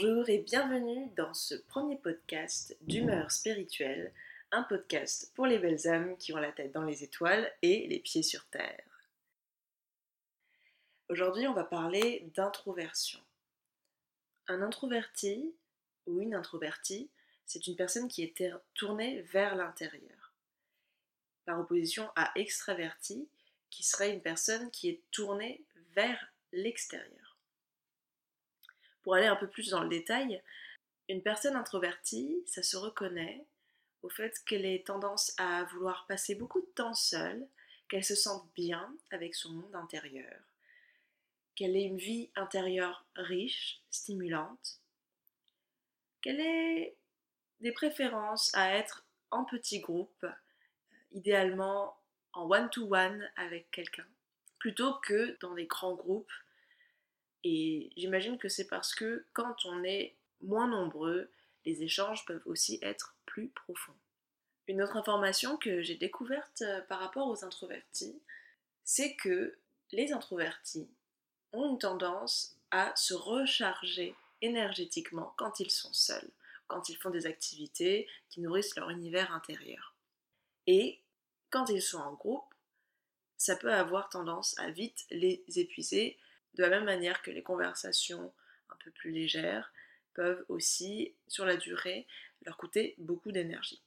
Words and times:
Bonjour 0.00 0.28
et 0.28 0.38
bienvenue 0.38 1.10
dans 1.16 1.34
ce 1.34 1.56
premier 1.56 1.96
podcast 1.96 2.76
d'humeur 2.82 3.32
spirituelle, 3.32 4.12
un 4.52 4.62
podcast 4.62 5.32
pour 5.34 5.44
les 5.44 5.58
belles 5.58 5.88
âmes 5.88 6.16
qui 6.18 6.32
ont 6.32 6.36
la 6.36 6.52
tête 6.52 6.70
dans 6.70 6.84
les 6.84 7.02
étoiles 7.02 7.52
et 7.62 7.88
les 7.88 7.98
pieds 7.98 8.22
sur 8.22 8.44
terre. 8.44 8.84
Aujourd'hui, 11.08 11.48
on 11.48 11.52
va 11.52 11.64
parler 11.64 12.30
d'introversion. 12.36 13.18
Un 14.46 14.62
introverti 14.62 15.52
ou 16.06 16.20
une 16.20 16.34
introvertie, 16.34 17.10
c'est 17.44 17.66
une 17.66 17.74
personne 17.74 18.06
qui 18.06 18.22
est 18.22 18.40
tournée 18.74 19.22
vers 19.22 19.56
l'intérieur. 19.56 20.32
Par 21.44 21.58
opposition 21.58 22.08
à 22.14 22.30
extraverti, 22.36 23.28
qui 23.68 23.82
serait 23.82 24.14
une 24.14 24.22
personne 24.22 24.70
qui 24.70 24.90
est 24.90 25.02
tournée 25.10 25.64
vers 25.96 26.32
l'extérieur. 26.52 27.27
Pour 29.08 29.14
aller 29.14 29.26
un 29.26 29.36
peu 29.36 29.48
plus 29.48 29.70
dans 29.70 29.82
le 29.82 29.88
détail, 29.88 30.42
une 31.08 31.22
personne 31.22 31.56
introvertie, 31.56 32.42
ça 32.44 32.62
se 32.62 32.76
reconnaît 32.76 33.42
au 34.02 34.10
fait 34.10 34.38
qu'elle 34.44 34.66
ait 34.66 34.82
tendance 34.82 35.32
à 35.38 35.64
vouloir 35.64 36.04
passer 36.06 36.34
beaucoup 36.34 36.60
de 36.60 36.70
temps 36.74 36.92
seule, 36.92 37.48
qu'elle 37.88 38.04
se 38.04 38.14
sente 38.14 38.46
bien 38.54 38.94
avec 39.10 39.34
son 39.34 39.54
monde 39.54 39.74
intérieur, 39.74 40.38
qu'elle 41.54 41.74
ait 41.74 41.86
une 41.86 41.96
vie 41.96 42.28
intérieure 42.36 43.06
riche, 43.16 43.80
stimulante, 43.88 44.78
qu'elle 46.20 46.40
ait 46.40 46.94
des 47.60 47.72
préférences 47.72 48.54
à 48.54 48.76
être 48.76 49.06
en 49.30 49.46
petits 49.46 49.80
groupes, 49.80 50.26
idéalement 51.12 51.96
en 52.34 52.46
one-to-one 52.46 53.26
avec 53.36 53.70
quelqu'un, 53.70 54.06
plutôt 54.58 54.98
que 55.00 55.38
dans 55.40 55.54
des 55.54 55.66
grands 55.66 55.94
groupes 55.94 56.30
et 57.44 57.90
j'imagine 57.96 58.38
que 58.38 58.48
c'est 58.48 58.66
parce 58.66 58.94
que 58.94 59.24
quand 59.32 59.64
on 59.64 59.84
est 59.84 60.14
moins 60.40 60.68
nombreux, 60.68 61.30
les 61.64 61.82
échanges 61.82 62.24
peuvent 62.24 62.42
aussi 62.46 62.78
être 62.82 63.14
plus 63.26 63.48
profonds. 63.48 63.94
Une 64.66 64.82
autre 64.82 64.96
information 64.96 65.56
que 65.56 65.82
j'ai 65.82 65.96
découverte 65.96 66.62
euh, 66.62 66.80
par 66.82 67.00
rapport 67.00 67.28
aux 67.28 67.44
introvertis, 67.44 68.20
c'est 68.84 69.14
que 69.16 69.56
les 69.92 70.12
introvertis 70.12 70.88
ont 71.52 71.70
une 71.72 71.78
tendance 71.78 72.56
à 72.70 72.94
se 72.96 73.14
recharger 73.14 74.14
énergétiquement 74.42 75.32
quand 75.36 75.60
ils 75.60 75.70
sont 75.70 75.92
seuls, 75.92 76.30
quand 76.66 76.90
ils 76.90 76.96
font 76.96 77.10
des 77.10 77.26
activités 77.26 78.08
qui 78.28 78.40
nourrissent 78.40 78.76
leur 78.76 78.90
univers 78.90 79.32
intérieur. 79.32 79.94
Et 80.66 81.00
quand 81.50 81.70
ils 81.70 81.82
sont 81.82 81.98
en 81.98 82.12
groupe, 82.12 82.54
ça 83.38 83.56
peut 83.56 83.72
avoir 83.72 84.10
tendance 84.10 84.58
à 84.58 84.70
vite 84.70 85.06
les 85.10 85.42
épuiser 85.46 86.18
de 86.54 86.62
la 86.62 86.70
même 86.70 86.84
manière 86.84 87.22
que 87.22 87.30
les 87.30 87.42
conversations 87.42 88.32
un 88.70 88.76
peu 88.84 88.90
plus 88.90 89.10
légères 89.10 89.72
peuvent 90.14 90.44
aussi, 90.48 91.14
sur 91.28 91.44
la 91.44 91.56
durée, 91.56 92.06
leur 92.44 92.56
coûter 92.56 92.94
beaucoup 92.98 93.32
d'énergie. 93.32 93.82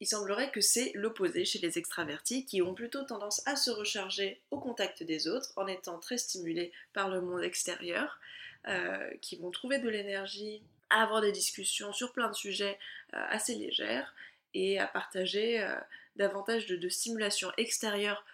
Il 0.00 0.06
semblerait 0.06 0.50
que 0.50 0.60
c'est 0.60 0.92
l'opposé 0.94 1.44
chez 1.44 1.58
les 1.58 1.78
extravertis 1.78 2.44
qui 2.44 2.60
ont 2.60 2.74
plutôt 2.74 3.04
tendance 3.04 3.46
à 3.46 3.56
se 3.56 3.70
recharger 3.70 4.42
au 4.50 4.58
contact 4.58 5.02
des 5.02 5.26
autres 5.26 5.52
en 5.56 5.66
étant 5.66 5.98
très 5.98 6.18
stimulés 6.18 6.70
par 6.92 7.08
le 7.08 7.22
monde 7.22 7.42
extérieur, 7.42 8.20
euh, 8.68 9.10
qui 9.22 9.36
vont 9.36 9.50
trouver 9.50 9.78
de 9.78 9.88
l'énergie 9.88 10.62
à 10.90 11.02
avoir 11.02 11.22
des 11.22 11.32
discussions 11.32 11.92
sur 11.92 12.12
plein 12.12 12.28
de 12.28 12.34
sujets 12.34 12.78
euh, 13.14 13.22
assez 13.28 13.54
légères 13.54 14.14
et 14.54 14.78
à 14.78 14.86
partager 14.86 15.62
euh, 15.62 15.76
davantage 16.16 16.66
de, 16.66 16.76
de 16.76 16.88
stimulation 16.88 17.50
extérieure 17.56 18.24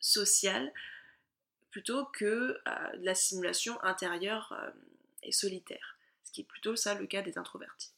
sociale 0.00 0.72
plutôt 1.76 2.06
que 2.06 2.24
euh, 2.66 2.96
de 2.96 3.04
la 3.04 3.14
simulation 3.14 3.78
intérieure 3.84 4.58
euh, 4.58 4.70
et 5.22 5.30
solitaire, 5.30 5.98
ce 6.24 6.32
qui 6.32 6.40
est 6.40 6.44
plutôt 6.44 6.74
ça 6.74 6.94
le 6.94 7.06
cas 7.06 7.20
des 7.20 7.36
introvertis. 7.36 7.92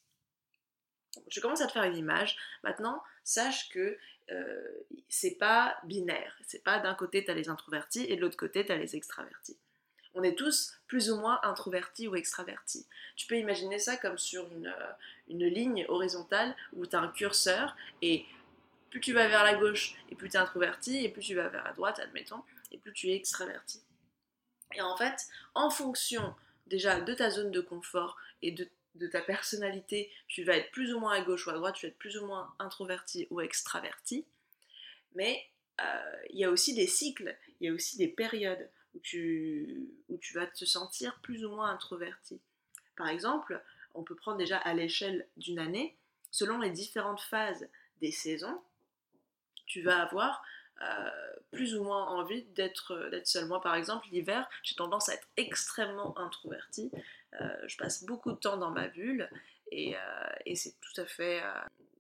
Je 1.28 1.38
commence 1.38 1.60
à 1.60 1.68
te 1.68 1.72
faire 1.74 1.84
une 1.84 1.96
image. 1.96 2.36
Maintenant, 2.64 3.00
sache 3.22 3.68
que 3.68 3.96
euh, 4.32 4.68
c'est 5.08 5.36
pas 5.36 5.78
binaire. 5.84 6.36
C'est 6.44 6.64
pas 6.64 6.80
d'un 6.80 6.96
côté 6.96 7.24
tu 7.24 7.30
as 7.30 7.34
les 7.34 7.48
introvertis 7.48 8.04
et 8.08 8.16
de 8.16 8.20
l'autre 8.20 8.36
côté 8.36 8.66
tu 8.66 8.72
as 8.72 8.76
les 8.76 8.96
extravertis. 8.96 9.56
On 10.14 10.24
est 10.24 10.34
tous 10.34 10.76
plus 10.88 11.12
ou 11.12 11.20
moins 11.20 11.38
introvertis 11.44 12.08
ou 12.08 12.16
extravertis. 12.16 12.84
Tu 13.14 13.28
peux 13.28 13.36
imaginer 13.36 13.78
ça 13.78 13.96
comme 13.96 14.18
sur 14.18 14.44
une, 14.50 14.74
une 15.28 15.46
ligne 15.46 15.86
horizontale 15.88 16.56
où 16.72 16.84
tu 16.84 16.96
as 16.96 17.00
un 17.00 17.12
curseur 17.12 17.76
et 18.02 18.26
plus 18.90 19.00
tu 19.00 19.12
vas 19.12 19.28
vers 19.28 19.44
la 19.44 19.54
gauche 19.54 19.94
et 20.10 20.16
plus 20.16 20.30
tu 20.30 20.36
es 20.36 20.40
introverti 20.40 21.04
et 21.04 21.10
plus 21.10 21.22
tu 21.22 21.36
vas 21.36 21.48
vers 21.48 21.62
la 21.62 21.74
droite, 21.74 22.00
admettons, 22.00 22.42
et 22.70 22.78
plus 22.78 22.92
tu 22.92 23.08
es 23.08 23.14
extraverti. 23.14 23.82
Et 24.74 24.80
en 24.80 24.96
fait, 24.96 25.26
en 25.54 25.70
fonction 25.70 26.34
déjà 26.66 27.00
de 27.00 27.14
ta 27.14 27.30
zone 27.30 27.50
de 27.50 27.60
confort 27.60 28.16
et 28.42 28.52
de, 28.52 28.68
ta 29.10 29.22
personnalité, 29.22 30.10
tu 30.26 30.44
vas 30.44 30.56
être 30.56 30.70
plus 30.70 30.92
ou 30.92 31.00
moins 31.00 31.12
à 31.12 31.20
gauche 31.20 31.46
ou 31.46 31.50
à 31.50 31.54
droite, 31.54 31.76
tu 31.76 31.86
vas 31.86 31.90
être 31.90 31.98
plus 31.98 32.18
ou 32.18 32.26
moins 32.26 32.52
introverti 32.58 33.26
ou 33.30 33.40
extraverti. 33.40 34.26
Mais 35.14 35.46
euh, 35.80 36.22
il 36.30 36.38
y 36.38 36.44
a 36.44 36.50
aussi 36.50 36.74
des 36.74 36.86
cycles, 36.86 37.36
il 37.60 37.68
y 37.68 37.70
a 37.70 37.72
aussi 37.72 37.96
des 37.96 38.08
périodes 38.08 38.68
où 38.94 39.00
tu, 39.00 39.88
où 40.08 40.18
tu 40.18 40.34
vas 40.34 40.46
te 40.46 40.64
sentir 40.64 41.18
plus 41.22 41.44
ou 41.44 41.50
moins 41.50 41.70
introverti. 41.70 42.40
Par 42.96 43.08
exemple, 43.08 43.62
on 43.94 44.02
peut 44.02 44.16
prendre 44.16 44.38
déjà 44.38 44.58
à 44.58 44.74
l'échelle 44.74 45.26
d'une 45.36 45.58
année, 45.60 45.96
selon 46.30 46.58
les 46.58 46.70
différentes 46.70 47.20
phases 47.20 47.68
des 48.00 48.12
saisons, 48.12 48.60
tu 49.66 49.82
vas 49.82 50.02
avoir 50.02 50.42
plus 51.50 51.74
ou 51.74 51.84
moins 51.84 52.06
envie 52.06 52.44
d'être 52.54 53.10
seule. 53.24 53.46
Moi, 53.46 53.60
par 53.60 53.74
exemple, 53.74 54.06
l'hiver, 54.10 54.48
j'ai 54.62 54.74
tendance 54.74 55.08
à 55.08 55.14
être 55.14 55.28
extrêmement 55.36 56.16
introvertie. 56.18 56.90
Euh, 57.40 57.48
je 57.66 57.76
passe 57.76 58.04
beaucoup 58.04 58.32
de 58.32 58.38
temps 58.38 58.56
dans 58.56 58.70
ma 58.70 58.88
bulle 58.88 59.28
et, 59.70 59.96
euh, 59.96 60.54
c'est 60.54 60.78
tout 60.80 61.00
à 61.00 61.06
fait 61.06 61.42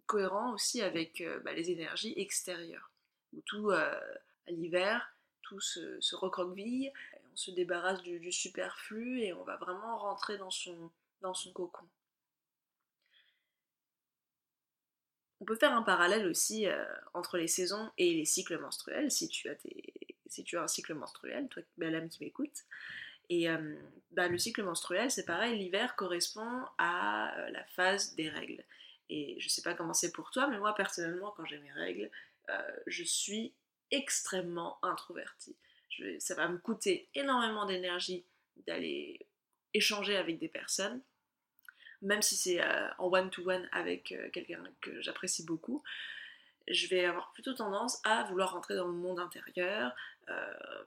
cohérent 0.06 0.52
aussi 0.54 0.80
avec 0.82 1.22
bah, 1.44 1.52
les 1.52 1.70
énergies 1.70 2.14
extérieures. 2.16 2.90
Où 3.34 3.42
tout, 3.42 3.70
à 3.70 4.00
l'hiver, 4.48 5.12
tout 5.42 5.60
se, 5.60 6.00
se, 6.00 6.16
recroqueville, 6.16 6.92
on 7.32 7.36
se 7.36 7.50
débarrasse 7.50 8.02
du, 8.02 8.18
du, 8.18 8.32
superflu 8.32 9.20
et 9.20 9.32
on 9.34 9.44
va 9.44 9.56
vraiment 9.56 9.98
rentrer 9.98 10.38
dans 10.38 10.50
son, 10.50 10.90
dans 11.20 11.34
son 11.34 11.52
cocon. 11.52 11.86
On 15.40 15.44
peut 15.44 15.56
faire 15.56 15.72
un 15.72 15.82
parallèle 15.82 16.26
aussi 16.26 16.66
euh, 16.66 16.84
entre 17.14 17.38
les 17.38 17.46
saisons 17.46 17.90
et 17.96 18.12
les 18.14 18.24
cycles 18.24 18.58
menstruels, 18.58 19.10
si 19.10 19.28
tu 19.28 19.48
as, 19.48 19.54
si 20.26 20.44
tu 20.44 20.56
as 20.56 20.62
un 20.62 20.68
cycle 20.68 20.94
menstruel, 20.94 21.48
toi, 21.48 21.62
belle 21.76 21.94
âme 21.94 22.08
qui 22.08 22.24
m'écoute. 22.24 22.64
Et 23.30 23.48
euh, 23.48 23.76
bah, 24.10 24.28
le 24.28 24.38
cycle 24.38 24.64
menstruel, 24.64 25.10
c'est 25.10 25.26
pareil, 25.26 25.56
l'hiver 25.56 25.94
correspond 25.96 26.64
à 26.78 27.38
euh, 27.38 27.50
la 27.50 27.64
phase 27.64 28.14
des 28.16 28.28
règles. 28.28 28.64
Et 29.10 29.36
je 29.38 29.48
sais 29.48 29.62
pas 29.62 29.74
comment 29.74 29.94
c'est 29.94 30.12
pour 30.12 30.30
toi, 30.30 30.48
mais 30.48 30.58
moi 30.58 30.74
personnellement, 30.74 31.32
quand 31.36 31.46
j'ai 31.46 31.58
mes 31.58 31.72
règles, 31.72 32.10
je 32.86 33.04
suis 33.04 33.52
extrêmement 33.90 34.78
introvertie. 34.82 35.56
ça 36.18 36.34
va 36.34 36.48
me 36.48 36.56
coûter 36.56 37.08
énormément 37.14 37.66
d'énergie 37.66 38.24
d'aller 38.66 39.26
échanger 39.74 40.16
avec 40.16 40.38
des 40.38 40.48
personnes 40.48 41.02
même 42.02 42.22
si 42.22 42.36
c'est 42.36 42.62
euh, 42.62 42.88
en 42.98 43.12
one-to-one 43.12 43.68
avec 43.72 44.12
euh, 44.12 44.28
quelqu'un 44.30 44.62
que 44.80 45.00
j'apprécie 45.00 45.44
beaucoup, 45.44 45.82
je 46.68 46.86
vais 46.88 47.04
avoir 47.04 47.32
plutôt 47.32 47.54
tendance 47.54 48.00
à 48.04 48.24
vouloir 48.24 48.52
rentrer 48.52 48.76
dans 48.76 48.86
le 48.86 48.92
monde 48.92 49.18
intérieur, 49.18 49.94
euh, 50.28 50.84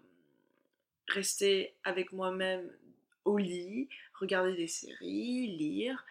rester 1.08 1.76
avec 1.84 2.12
moi-même 2.14 2.72
au 3.26 3.38
lit, 3.38 3.90
regarder 4.14 4.56
des 4.56 4.68
séries, 4.68 5.48
lire, 5.48 6.06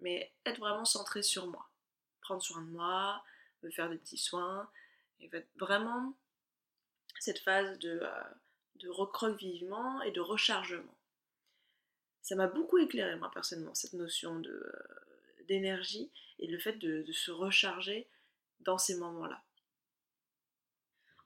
mais 0.00 0.32
être 0.46 0.58
vraiment 0.58 0.84
centré 0.84 1.22
sur 1.22 1.46
moi, 1.46 1.68
prendre 2.22 2.42
soin 2.42 2.60
de 2.62 2.70
moi, 2.70 3.22
me 3.62 3.70
faire 3.70 3.88
des 3.88 3.98
petits 3.98 4.18
soins, 4.18 4.68
et 5.20 5.30
vraiment 5.56 6.14
cette 7.20 7.38
phase 7.38 7.78
de, 7.78 8.02
de 8.76 8.88
recroquevillement 8.88 10.02
et 10.02 10.10
de 10.10 10.20
rechargement 10.20 10.94
ça 12.22 12.36
m'a 12.36 12.46
beaucoup 12.46 12.78
éclairé, 12.78 13.16
moi, 13.16 13.30
personnellement, 13.32 13.74
cette 13.74 13.94
notion 13.94 14.38
de, 14.38 14.50
euh, 14.50 15.44
d'énergie 15.48 16.10
et 16.38 16.46
le 16.46 16.58
fait 16.58 16.74
de, 16.74 17.04
se 17.12 17.30
recharger 17.30 18.08
dans 18.60 18.78
ces 18.78 18.96
moments-là. 18.96 19.42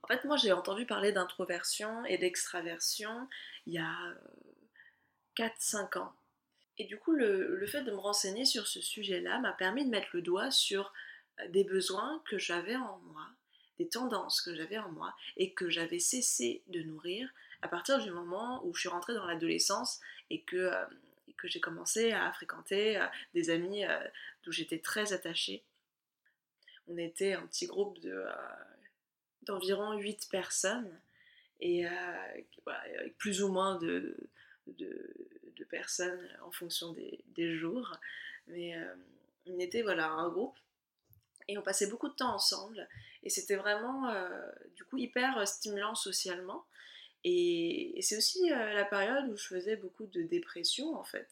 En 0.02 0.08
fait, 0.08 0.24
moi, 0.24 0.36
j'ai 0.36 0.52
entendu 0.52 0.86
parler 0.86 1.12
d'introversion 1.12 2.04
et 2.06 2.16
d'extraversion 2.16 3.28
il 3.66 3.74
y 3.74 3.78
a 3.78 4.14
4-5 5.36 5.98
euh, 5.98 6.00
ans. 6.00 6.14
Et 6.78 6.84
du 6.84 6.98
coup, 6.98 7.12
le, 7.12 7.56
le, 7.56 7.66
fait 7.66 7.82
de 7.82 7.90
me 7.90 7.96
renseigner 7.96 8.44
sur 8.44 8.66
ce 8.66 8.80
sujet-là 8.80 9.38
m'a 9.38 9.52
permis 9.52 9.84
de 9.84 9.90
mettre 9.90 10.08
le 10.12 10.22
doigt 10.22 10.50
sur 10.50 10.92
euh, 11.40 11.48
des 11.48 11.64
besoins 11.64 12.22
que 12.26 12.38
j'avais 12.38 12.76
en 12.76 12.98
moi, 12.98 13.26
des 13.78 13.88
tendances 13.88 14.40
que 14.40 14.54
j'avais 14.54 14.78
en 14.78 14.90
moi 14.90 15.14
et 15.36 15.52
que 15.52 15.68
j'avais 15.68 15.98
cessé 15.98 16.62
de 16.68 16.82
nourrir 16.82 17.28
à 17.66 17.68
partir 17.68 18.00
du 18.00 18.12
moment 18.12 18.64
où 18.64 18.72
je 18.74 18.82
suis 18.82 18.88
rentrée 18.88 19.12
dans 19.12 19.26
l'adolescence 19.26 20.00
et 20.30 20.40
que, 20.42 20.56
euh, 20.56 20.84
que 21.36 21.48
j'ai 21.48 21.58
commencé 21.58 22.12
à 22.12 22.30
fréquenter 22.32 22.96
euh, 22.96 23.04
des 23.34 23.50
amis 23.50 23.84
euh, 23.84 23.98
d'où 24.44 24.52
j'étais 24.52 24.78
très 24.78 25.12
attachée. 25.12 25.64
On 26.86 26.96
était 26.96 27.32
un 27.32 27.44
petit 27.48 27.66
groupe 27.66 27.98
de, 27.98 28.24
d'environ 29.42 29.98
8 29.98 30.28
personnes 30.30 30.96
et 31.58 31.86
avec 31.86 32.46
plus 33.18 33.42
ou 33.42 33.48
moins 33.48 33.74
de, 33.78 34.16
de, 34.68 35.64
personnes 35.68 36.28
en 36.44 36.52
fonction 36.52 36.94
des, 37.34 37.56
jours. 37.56 37.98
Mais 38.46 38.76
on 39.46 39.58
était 39.58 39.82
voilà, 39.82 40.10
un 40.10 40.28
groupe 40.28 40.56
et 41.48 41.58
on 41.58 41.62
passait 41.62 41.88
beaucoup 41.88 42.08
de 42.08 42.14
temps 42.14 42.32
ensemble. 42.32 42.86
Et 43.24 43.30
c'était 43.30 43.56
vraiment 43.56 44.14
du 44.76 44.84
coup 44.84 44.96
hyper 44.96 45.48
stimulant 45.48 45.96
socialement. 45.96 46.64
Et, 47.24 47.98
c'est 48.02 48.16
aussi 48.16 48.48
la 48.50 48.84
période 48.84 49.28
où 49.30 49.36
je 49.36 49.46
faisais 49.46 49.76
beaucoup 49.76 50.06
de 50.06 50.22
dépression 50.22 50.94
en 50.94 51.04
fait. 51.04 51.28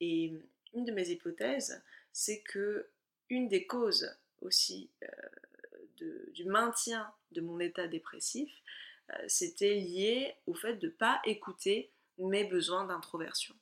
Et 0.00 0.32
une 0.74 0.84
de 0.84 0.92
mes 0.92 1.08
hypothèses, 1.08 1.82
c'est 2.12 2.40
que 2.42 2.88
une 3.28 3.48
des 3.48 3.66
causes 3.66 4.14
aussi 4.40 4.90
du 6.34 6.44
maintien 6.44 7.12
de 7.32 7.40
mon 7.40 7.60
état 7.60 7.86
dépressif, 7.86 8.50
euh, 9.12 9.24
c'était 9.28 9.74
lié 9.74 10.34
au 10.46 10.54
fait 10.54 10.76
de 10.76 10.86
ne 10.86 10.92
pas 10.92 11.20
écouter 11.24 11.90
mes 12.18 12.44
besoins 12.44 12.84
d'introversion. 12.84 13.54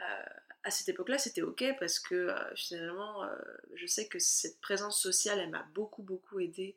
Euh, 0.00 0.24
à 0.62 0.70
cette 0.70 0.88
époque-là, 0.88 1.18
c'était 1.18 1.42
ok 1.42 1.64
parce 1.78 1.98
que 1.98 2.14
euh, 2.14 2.54
finalement, 2.54 3.28
je 3.74 3.86
sais 3.86 4.08
que 4.08 4.18
cette 4.18 4.60
présence 4.60 5.00
sociale, 5.00 5.38
elle 5.38 5.50
m'a 5.50 5.66
beaucoup, 5.74 6.02
beaucoup 6.02 6.40
aidé 6.40 6.76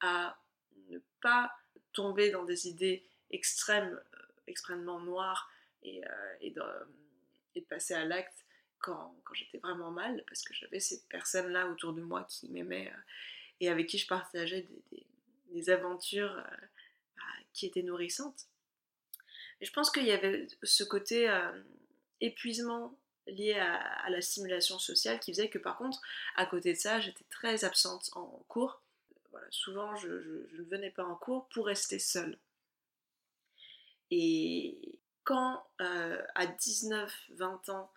à 0.00 0.38
ne 0.88 0.98
pas 1.20 1.52
tomber 1.92 2.30
dans 2.30 2.44
des 2.44 2.68
idées 2.68 3.04
extrêmes, 3.30 4.00
extrêmement 4.46 5.00
noires 5.00 5.50
et, 5.82 6.00
de, 6.42 6.62
passer 7.68 7.94
à 7.94 8.04
l'acte 8.04 8.44
quand, 8.78 9.14
j'étais 9.34 9.58
vraiment 9.58 9.90
mal, 9.90 10.22
parce 10.28 10.42
que 10.42 10.54
j'avais 10.54 10.78
ces 10.78 11.02
personnes-là 11.08 11.66
autour 11.68 11.92
de 11.92 12.00
moi 12.00 12.24
qui 12.28 12.48
m'aimaient 12.48 12.92
et 13.60 13.68
avec 13.68 13.88
qui 13.88 13.98
je 13.98 14.06
partageais 14.06 14.68
des, 15.50 15.70
aventures 15.70 16.32
euh, 16.32 16.66
bah, 17.16 17.22
qui 17.52 17.66
étaient 17.66 17.82
nourrissantes. 17.82 18.46
Je 19.60 19.70
pense 19.72 19.90
qu'il 19.90 20.04
y 20.04 20.12
avait 20.12 20.46
ce 20.62 20.84
côté 20.84 21.28
euh, 21.28 21.60
épuisement 22.20 22.96
lié 23.26 23.54
à, 23.54 24.08
la 24.08 24.22
stimulation 24.22 24.78
sociale 24.78 25.20
qui 25.20 25.32
faisait 25.32 25.50
que 25.50 25.58
par 25.58 25.76
contre, 25.76 26.00
à 26.36 26.46
côté 26.46 26.72
de 26.72 26.78
ça, 26.78 27.00
j'étais 27.00 27.24
très 27.30 27.64
absente 27.64 28.10
en 28.14 28.26
cours. 28.48 28.80
Souvent, 29.50 29.94
je, 29.96 30.08
ne 30.08 30.64
venais 30.64 30.90
pas 30.90 31.04
en 31.04 31.14
cours 31.14 31.48
pour 31.48 31.66
rester 31.66 31.98
seule. 31.98 32.38
Et 34.10 34.98
quand 35.24 35.66
euh, 35.80 36.22
à 36.34 36.46
19-20 36.46 37.70
ans, 37.70 37.90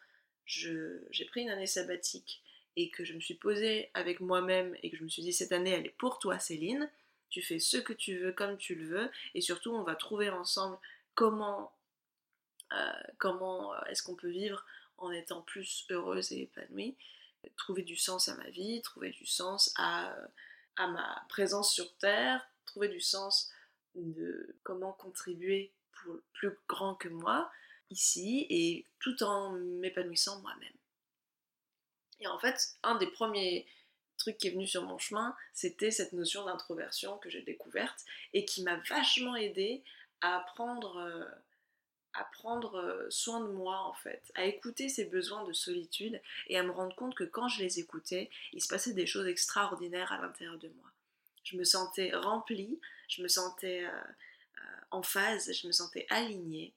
j'ai 0.46 1.26
pris 1.30 1.42
une 1.42 1.50
année 1.50 1.68
sabbatique 1.68 2.44
et 2.76 2.90
que 2.90 3.04
je 3.04 3.14
me 3.14 3.20
suis 3.20 3.36
posée 3.36 3.90
avec 3.94 4.20
moi-même 4.20 4.76
et 4.84 4.90
que 4.90 4.98
je 4.98 5.04
me 5.04 5.10
suis 5.10 5.22
dit 5.22 5.34
cette 5.34 5.52
année 5.52 5.72
elle 5.72 5.86
est 5.86 5.98
pour 5.98 6.20
toi 6.20 6.40
Céline, 6.40 6.90
tu 7.30 7.42
fais 7.42 7.60
ce 7.60 7.78
que 7.78 7.94
tu 7.94 8.18
veux 8.18 8.34
comme 8.34 8.58
tu 8.58 8.76
le 8.76 8.86
veux. 8.86 9.12
Et 9.34 9.42
surtout 9.42 9.72
on 9.72 9.84
va 9.84 9.96
trouver 9.96 10.30
ensemble 10.30 10.78
comment, 11.16 11.74
euh, 12.74 13.04
comment 13.18 13.74
euh, 13.74 13.82
est-ce 13.90 14.04
qu'on 14.04 14.16
peut 14.16 14.30
vivre 14.30 14.66
en 14.98 15.12
étant 15.12 15.42
plus 15.42 15.86
heureuse 15.90 16.32
et 16.32 16.44
épanouie, 16.44 16.96
trouver 17.58 17.84
du 17.84 17.96
sens 17.96 18.28
à 18.28 18.36
ma 18.36 18.50
vie, 18.50 18.82
trouver 18.82 19.10
du 19.10 19.26
sens 19.26 19.74
à, 19.78 20.16
à 20.78 20.88
ma 20.88 21.26
présence 21.30 21.74
sur 21.74 21.96
Terre, 21.98 22.46
trouver 22.66 22.88
du 22.88 23.02
sens 23.02 23.52
de 23.96 24.56
comment 24.64 24.94
contribuer 24.94 25.74
pour 25.92 26.16
plus 26.34 26.58
grand 26.68 26.96
que 26.96 27.10
moi 27.10 27.52
ici 27.90 28.48
et 28.50 28.86
tout 29.00 29.22
en 29.24 29.52
m'épanouissant 29.52 30.40
moi-même. 30.42 30.74
Et 32.22 32.28
en 32.28 32.40
fait, 32.40 32.76
un 32.84 32.96
des 32.96 33.08
premiers 33.08 33.68
trucs 34.18 34.38
qui 34.38 34.48
est 34.48 34.52
venu 34.52 34.68
sur 34.68 34.84
mon 34.84 34.98
chemin, 34.98 35.36
c'était 35.54 35.92
cette 35.92 36.14
notion 36.14 36.46
d'introversion 36.46 37.18
que 37.18 37.30
j'ai 37.30 37.42
découverte 37.42 38.00
et 38.34 38.46
qui 38.46 38.64
m'a 38.64 38.78
vachement 38.90 39.36
aidé 39.36 39.84
à 40.22 40.46
prendre, 40.56 40.98
euh, 40.98 41.26
à 42.14 42.24
prendre 42.26 42.76
euh, 42.76 43.10
soin 43.10 43.40
de 43.40 43.52
moi 43.52 43.80
en 43.80 43.94
fait, 43.94 44.32
à 44.36 44.46
écouter 44.46 44.90
ces 44.90 45.06
besoins 45.06 45.44
de 45.46 45.54
solitude 45.54 46.22
et 46.48 46.58
à 46.58 46.64
me 46.64 46.72
rendre 46.72 46.96
compte 46.96 47.16
que 47.16 47.24
quand 47.24 47.48
je 47.48 47.64
les 47.64 47.80
écoutais, 47.80 48.30
il 48.54 48.62
se 48.62 48.68
passait 48.68 48.94
des 48.94 49.06
choses 49.06 49.28
extraordinaires 49.28 50.12
à 50.12 50.22
l'intérieur 50.22 50.58
de 50.58 50.68
moi. 50.70 50.92
Je 51.44 51.58
me 51.58 51.64
sentais 51.64 52.12
remplie, 52.14 52.80
je 53.08 53.24
me 53.24 53.28
sentais 53.28 53.86
euh, 53.86 54.02
en 54.92 55.04
phase, 55.04 55.52
je 55.54 55.68
me 55.68 55.72
sentais 55.72 56.06
alignée. 56.10 56.74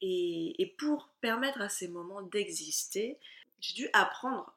et, 0.00 0.74
pour 0.78 1.08
permettre 1.20 1.60
à 1.60 1.68
ces 1.68 1.88
moments 1.88 2.22
d'exister, 2.22 3.18
j'ai 3.60 3.74
dû 3.74 3.88
apprendre 3.92 4.54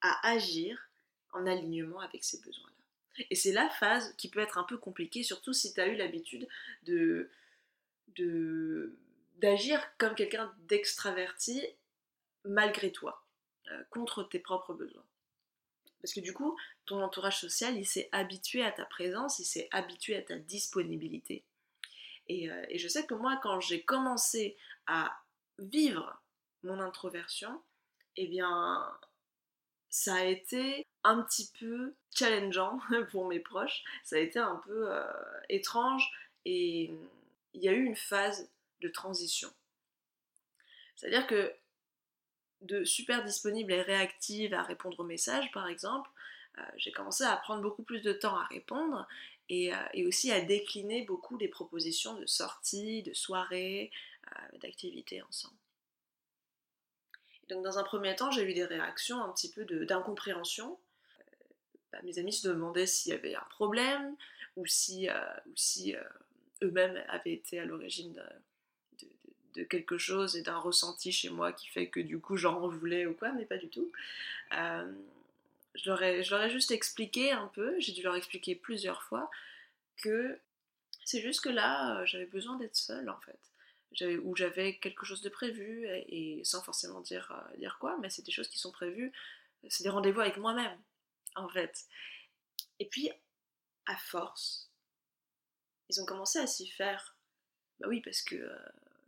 à 0.00 0.28
agir 0.28 0.88
en 1.32 1.46
alignement 1.46 2.00
avec 2.00 2.24
ces 2.24 2.40
besoins-là. 2.40 2.72
Et 3.30 3.34
c'est 3.34 3.52
la 3.52 3.68
phase 3.68 4.14
qui 4.16 4.28
peut 4.28 4.40
être 4.40 4.58
un 4.58 4.64
peu 4.64 4.78
compliquée, 4.78 5.22
surtout 5.22 5.52
si 5.52 5.74
tu 5.74 5.80
as 5.80 5.86
eu 5.86 5.96
l'habitude 5.96 6.48
de, 6.84 7.28
d'agir 9.36 9.80
comme 9.98 10.14
quelqu'un 10.14 10.54
d'extraverti 10.68 11.64
malgré 12.44 12.92
toi, 12.92 13.24
euh, 13.70 13.82
contre 13.90 14.24
tes 14.24 14.38
propres 14.38 14.74
besoins. 14.74 15.04
Parce 16.00 16.14
que 16.14 16.20
du 16.20 16.32
coup, 16.32 16.58
ton 16.84 17.00
entourage 17.02 17.40
social, 17.40 17.76
il 17.76 17.86
s'est 17.86 18.08
habitué 18.12 18.64
à 18.64 18.72
ta 18.72 18.84
présence, 18.84 19.38
il 19.38 19.44
s'est 19.44 19.68
habitué 19.70 20.16
à 20.16 20.22
ta 20.22 20.36
disponibilité. 20.36 21.44
Et, 22.28 22.50
euh, 22.50 22.64
et 22.68 22.78
je 22.78 22.88
sais 22.88 23.06
que 23.06 23.14
moi, 23.14 23.38
quand 23.42 23.60
j'ai 23.60 23.82
commencé 23.82 24.56
à 24.86 25.16
vivre 25.58 26.20
mon 26.64 26.80
introversion, 26.80 27.62
eh 28.16 28.26
bien, 28.26 28.84
ça 29.90 30.14
a 30.16 30.24
été 30.24 30.86
un 31.04 31.22
petit 31.22 31.50
peu 31.58 31.94
challengeant 32.10 32.80
pour 33.10 33.26
mes 33.26 33.40
proches, 33.40 33.84
ça 34.04 34.16
a 34.16 34.18
été 34.18 34.38
un 34.38 34.56
peu 34.56 34.92
euh, 34.92 35.04
étrange 35.48 36.10
et 36.44 36.90
il 37.54 37.62
y 37.62 37.68
a 37.68 37.72
eu 37.72 37.84
une 37.84 37.96
phase 37.96 38.50
de 38.80 38.88
transition. 38.88 39.52
C'est-à-dire 40.96 41.26
que 41.26 41.54
de 42.60 42.84
super 42.84 43.24
disponible 43.24 43.72
et 43.72 43.82
réactive 43.82 44.54
à 44.54 44.62
répondre 44.62 45.00
aux 45.00 45.04
messages, 45.04 45.50
par 45.52 45.68
exemple, 45.68 46.10
euh, 46.58 46.62
j'ai 46.76 46.92
commencé 46.92 47.24
à 47.24 47.36
prendre 47.36 47.62
beaucoup 47.62 47.82
plus 47.82 48.02
de 48.02 48.12
temps 48.12 48.36
à 48.36 48.44
répondre 48.44 49.06
et, 49.48 49.74
euh, 49.74 50.06
aussi 50.06 50.30
à 50.30 50.40
décliner 50.40 51.04
beaucoup 51.04 51.36
des 51.38 51.48
propositions 51.48 52.14
de 52.14 52.26
sorties, 52.26 53.02
de 53.02 53.14
soirées, 53.14 53.90
d'activités 54.60 55.20
ensemble. 55.22 55.56
Donc 57.52 57.64
dans 57.64 57.78
un 57.78 57.82
premier 57.82 58.16
temps, 58.16 58.30
j'ai 58.30 58.42
eu 58.42 58.54
des 58.54 58.64
réactions 58.64 59.22
un 59.22 59.28
petit 59.30 59.50
peu 59.50 59.64
d'incompréhension. 59.84 60.78
Euh, 61.18 61.22
bah, 61.92 61.98
mes 62.02 62.18
amis 62.18 62.32
se 62.32 62.48
demandaient 62.48 62.86
s'il 62.86 63.12
y 63.12 63.14
avait 63.14 63.34
un 63.34 63.46
problème 63.50 64.16
ou 64.56 64.66
si, 64.66 65.08
euh, 65.08 65.14
si 65.54 65.94
euh, 65.94 66.02
eux-mêmes 66.62 67.02
avaient 67.08 67.32
été 67.32 67.58
à 67.58 67.64
l'origine 67.64 68.12
de, 69.54 69.64
quelque 69.64 69.98
chose 69.98 70.36
et 70.36 70.42
d'un 70.42 70.56
ressenti 70.56 71.12
chez 71.12 71.28
moi 71.28 71.52
qui 71.52 71.68
fait 71.68 71.88
que 71.88 72.00
du 72.00 72.18
coup 72.18 72.38
j'en 72.38 72.66
voulais 72.68 73.04
ou 73.04 73.12
quoi, 73.12 73.32
mais 73.32 73.44
pas 73.44 73.58
du 73.58 73.68
tout. 73.68 73.92
je, 74.50 75.86
leur 75.86 76.02
ai, 76.02 76.22
je 76.22 76.30
leur 76.30 76.42
ai 76.42 76.50
juste 76.50 76.70
expliqué 76.70 77.32
un 77.32 77.48
peu, 77.48 77.78
j'ai 77.78 77.92
dû 77.92 78.02
leur 78.02 78.16
expliquer 78.16 78.54
plusieurs 78.54 79.02
fois 79.02 79.30
que 79.98 80.38
c'est 81.04 81.20
juste 81.20 81.42
que 81.42 81.50
là, 81.50 82.04
j'avais 82.06 82.26
besoin 82.26 82.56
d'être 82.56 82.76
seule 82.76 83.10
en 83.10 83.20
fait 83.20 83.38
où 84.22 84.36
j'avais 84.36 84.78
quelque 84.78 85.04
chose 85.04 85.22
de 85.22 85.28
prévu, 85.28 85.86
et, 85.86 86.42
sans 86.44 86.62
forcément 86.62 87.00
dire, 87.00 87.30
euh, 87.32 87.56
dire 87.58 87.78
quoi, 87.78 87.98
mais 88.00 88.10
c'est 88.10 88.22
des 88.22 88.32
choses 88.32 88.48
qui 88.48 88.58
sont 88.58 88.72
prévues, 88.72 89.12
c'est 89.68 89.84
des 89.84 89.90
rendez-vous 89.90 90.20
avec 90.20 90.36
moi-même, 90.38 90.76
en 91.36 91.48
fait. 91.48 91.84
Et 92.78 92.86
puis, 92.86 93.10
à 93.86 93.96
force, 93.96 94.70
ils 95.96 96.00
ont 96.00 96.06
commencé 96.06 96.38
à 96.38 96.46
s'y 96.46 96.68
faire. 96.68 97.16
Bah 97.80 97.86
oui, 97.88 98.00
parce 98.00 98.22
que 98.22 98.36
euh, 98.36 98.56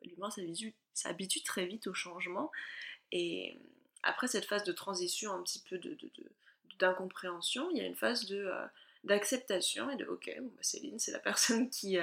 l'humain 0.04 0.30
s'habitue 0.94 1.42
très 1.42 1.66
vite 1.66 1.86
au 1.86 1.94
changement, 1.94 2.50
et 3.12 3.58
après 4.02 4.28
cette 4.28 4.44
phase 4.44 4.64
de 4.64 4.72
transition, 4.72 5.32
un 5.32 5.42
petit 5.42 5.62
peu 5.68 5.78
de, 5.78 5.96
d'incompréhension, 6.78 7.70
il 7.70 7.78
y 7.78 7.80
a 7.80 7.86
une 7.86 7.96
phase 7.96 8.26
de... 8.26 8.44
Euh, 8.46 8.66
d'acceptation 9.04 9.90
et 9.90 9.96
de 9.96 10.06
ok, 10.06 10.34
bah 10.40 10.62
Céline, 10.62 10.98
c'est 10.98 11.12
la 11.12 11.18
personne 11.18 11.68
qui, 11.70 11.98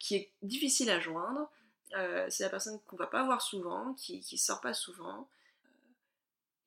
qui 0.00 0.16
est 0.16 0.32
difficile 0.42 0.90
à 0.90 0.98
joindre, 0.98 1.48
euh, 1.94 2.26
c'est 2.30 2.44
la 2.44 2.50
personne 2.50 2.80
qu'on 2.86 2.96
va 2.96 3.06
pas 3.06 3.24
voir 3.24 3.42
souvent, 3.42 3.94
qui, 3.94 4.20
qui 4.20 4.38
sort 4.38 4.60
pas 4.60 4.74
souvent. 4.74 5.28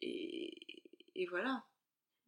Euh, 0.04 0.50
et, 1.16 1.28
voilà. 1.30 1.64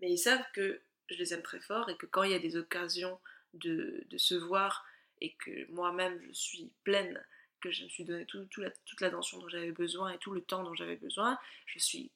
Mais 0.02 0.12
ils 0.12 0.18
savent 0.18 0.46
que 0.54 0.82
je 1.10 1.18
les 1.18 1.34
aime 1.34 1.44
très 1.44 1.60
fort 1.60 1.90
et 1.90 1.98
que 1.98 2.06
quand 2.06 2.24
il 2.24 2.32
y 2.32 2.36
a 2.36 2.40
des 2.40 2.58
occasions 2.58 3.20
de, 3.54 4.06
se 4.18 4.36
voir 4.36 4.86
et 5.22 5.34
que 5.34 5.70
moi-même 5.72 6.20
je 6.28 6.34
suis 6.34 6.72
pleine, 6.84 7.24
que 7.62 7.72
je 7.72 7.84
me 7.84 7.90
suis 7.90 8.06
donné 8.06 8.26
toute 8.26 9.02
l'attention 9.02 9.40
dont 9.40 9.50
j'avais 9.50 9.72
besoin 9.72 10.12
et 10.12 10.18
tout 10.18 10.32
le 10.32 10.42
temps 10.42 10.64
dont 10.64 10.74
j'avais 10.74 10.96
besoin, 10.96 11.40
je 11.66 11.80
suis 11.80 12.12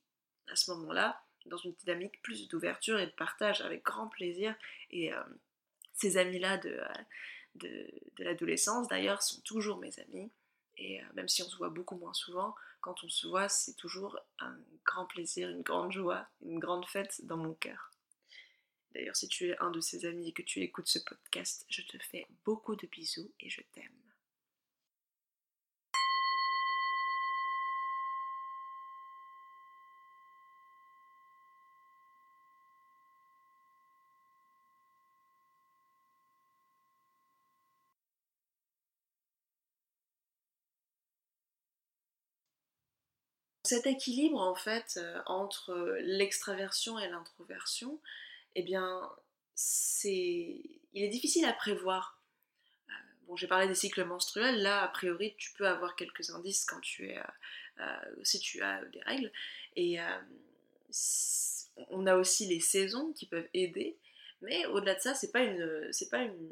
à 0.47 0.55
ce 0.55 0.71
moment-là 0.71 1.21
dans 1.45 1.57
une 1.57 1.73
dynamique 1.73 2.21
plus 2.21 2.47
d'ouverture 2.47 2.99
et 2.99 3.07
de 3.07 3.11
partage 3.11 3.61
avec 3.61 3.83
grand 3.83 4.07
plaisir. 4.07 4.55
Et 4.91 5.13
euh, 5.13 5.23
ces 5.93 6.17
amis-là 6.17 6.57
de, 6.57 6.79
de 7.55 7.87
l'adolescence, 8.19 8.87
d'ailleurs, 8.87 9.21
sont 9.23 9.41
toujours 9.41 9.77
mes 9.77 9.99
amis. 9.99 10.31
Et 10.77 11.01
euh, 11.01 11.05
même 11.13 11.27
si 11.27 11.43
on 11.43 11.49
se 11.49 11.57
voit 11.57 11.69
beaucoup 11.69 11.95
moins 11.95 12.13
souvent, 12.13 12.55
quand 12.81 13.03
on 13.03 13.09
se 13.09 13.27
voit, 13.27 13.49
c'est 13.49 13.75
toujours 13.75 14.19
un 14.39 14.55
grand 14.85 15.05
plaisir, 15.05 15.49
une 15.49 15.61
grande 15.61 15.91
joie, 15.91 16.27
une 16.41 16.59
grande 16.59 16.85
fête 16.85 17.25
dans 17.25 17.37
mon 17.37 17.53
cœur. 17.53 17.90
D'ailleurs, 18.93 19.15
si 19.15 19.27
tu 19.27 19.49
es 19.49 19.57
un 19.59 19.71
de 19.71 19.79
ses 19.79 20.05
amis 20.05 20.29
et 20.29 20.33
que 20.33 20.41
tu 20.41 20.61
écoutes 20.61 20.87
ce 20.87 20.99
podcast, 20.99 21.65
je 21.69 21.81
te 21.81 21.97
fais 21.97 22.27
beaucoup 22.43 22.75
de 22.75 22.87
bisous 22.87 23.31
et 23.39 23.49
je 23.49 23.61
t'aime. 23.73 24.01
Cet 43.63 43.87
équilibre 43.87 44.41
en 44.41 44.53
fait 44.53 44.97
euh, 44.97 45.21
entre 45.27 45.95
l'extraversion 46.01 46.99
et 46.99 47.07
l'introversion, 47.07 48.01
eh 48.55 48.63
bien, 48.63 49.09
c'est, 49.55 50.61
il 50.93 51.03
est 51.03 51.09
difficile 51.09 51.45
à 51.45 51.53
prévoir. 51.53 52.21
Bon, 53.27 53.35
j'ai 53.35 53.47
parlé 53.47 53.67
des 53.67 53.75
cycles 53.75 54.03
menstruels. 54.03 54.61
Là, 54.61 54.81
a 54.81 54.87
priori, 54.87 55.35
tu 55.37 55.53
peux 55.53 55.67
avoir 55.67 55.95
quelques 55.95 56.29
indices 56.31 56.65
quand 56.65 56.81
tu 56.81 57.09
es, 57.09 57.19
si 58.23 58.39
tu 58.39 58.61
as 58.61 58.83
des 58.85 59.01
règles. 59.01 59.31
Et 59.75 59.99
on 61.89 62.05
a 62.07 62.15
aussi 62.15 62.47
les 62.47 62.59
saisons 62.59 63.13
qui 63.13 63.25
peuvent 63.25 63.47
aider. 63.53 63.97
Mais 64.41 64.65
au-delà 64.65 64.95
de 64.95 64.99
ça, 64.99 65.13
c'est 65.13 65.31
pas 65.31 65.43
une, 65.43 65.87
c'est 65.93 66.09
pas 66.09 66.23
une, 66.23 66.51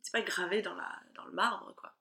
c'est 0.00 0.12
pas 0.12 0.22
gravé 0.22 0.62
dans 0.62 0.74
la, 0.74 1.02
le 1.26 1.32
marbre, 1.32 1.74
quoi. 1.76 1.92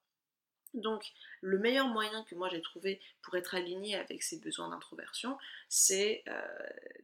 Donc, 0.74 1.06
le 1.42 1.58
meilleur 1.58 1.88
moyen 1.88 2.24
que 2.26 2.36
moi 2.36 2.50
j'ai 2.50 2.62
trouvé 2.62 3.00
pour 3.22 3.36
être 3.36 3.56
aligné 3.56 3.96
avec 3.96 4.22
ces 4.22 4.40
besoins 4.40 4.70
d'introversion, 4.70 5.38
c'est 5.70 6.24
euh, 6.28 6.42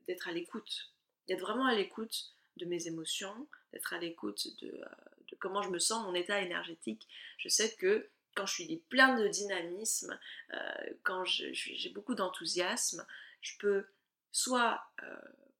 d'être 0.08 0.28
à 0.28 0.34
l'écoute. 0.34 0.92
D'être 1.32 1.40
vraiment 1.40 1.66
à 1.66 1.74
l'écoute 1.74 2.34
de 2.58 2.66
mes 2.66 2.88
émotions, 2.88 3.48
d'être 3.72 3.94
à 3.94 4.00
l'écoute 4.00 4.50
de, 4.62 4.68
euh, 4.68 4.86
de, 5.30 5.38
comment 5.38 5.62
je 5.62 5.70
me 5.70 5.80
sens, 5.80 6.06
mon 6.06 6.14
état 6.14 6.42
énergétique. 6.42 7.08
Je 7.38 7.48
sais 7.48 7.74
que 7.76 8.10
quand 8.36 8.46
je 8.46 8.54
suis 8.56 8.78
plein 8.90 9.18
de 9.18 9.30
dynamisme, 9.30 10.20
euh, 10.54 10.74
quand 11.04 11.24
j'ai 11.24 11.90
beaucoup 11.96 12.16
d'enthousiasme, 12.16 13.08
je 13.40 13.58
peux 13.60 13.86
soit 14.34 14.84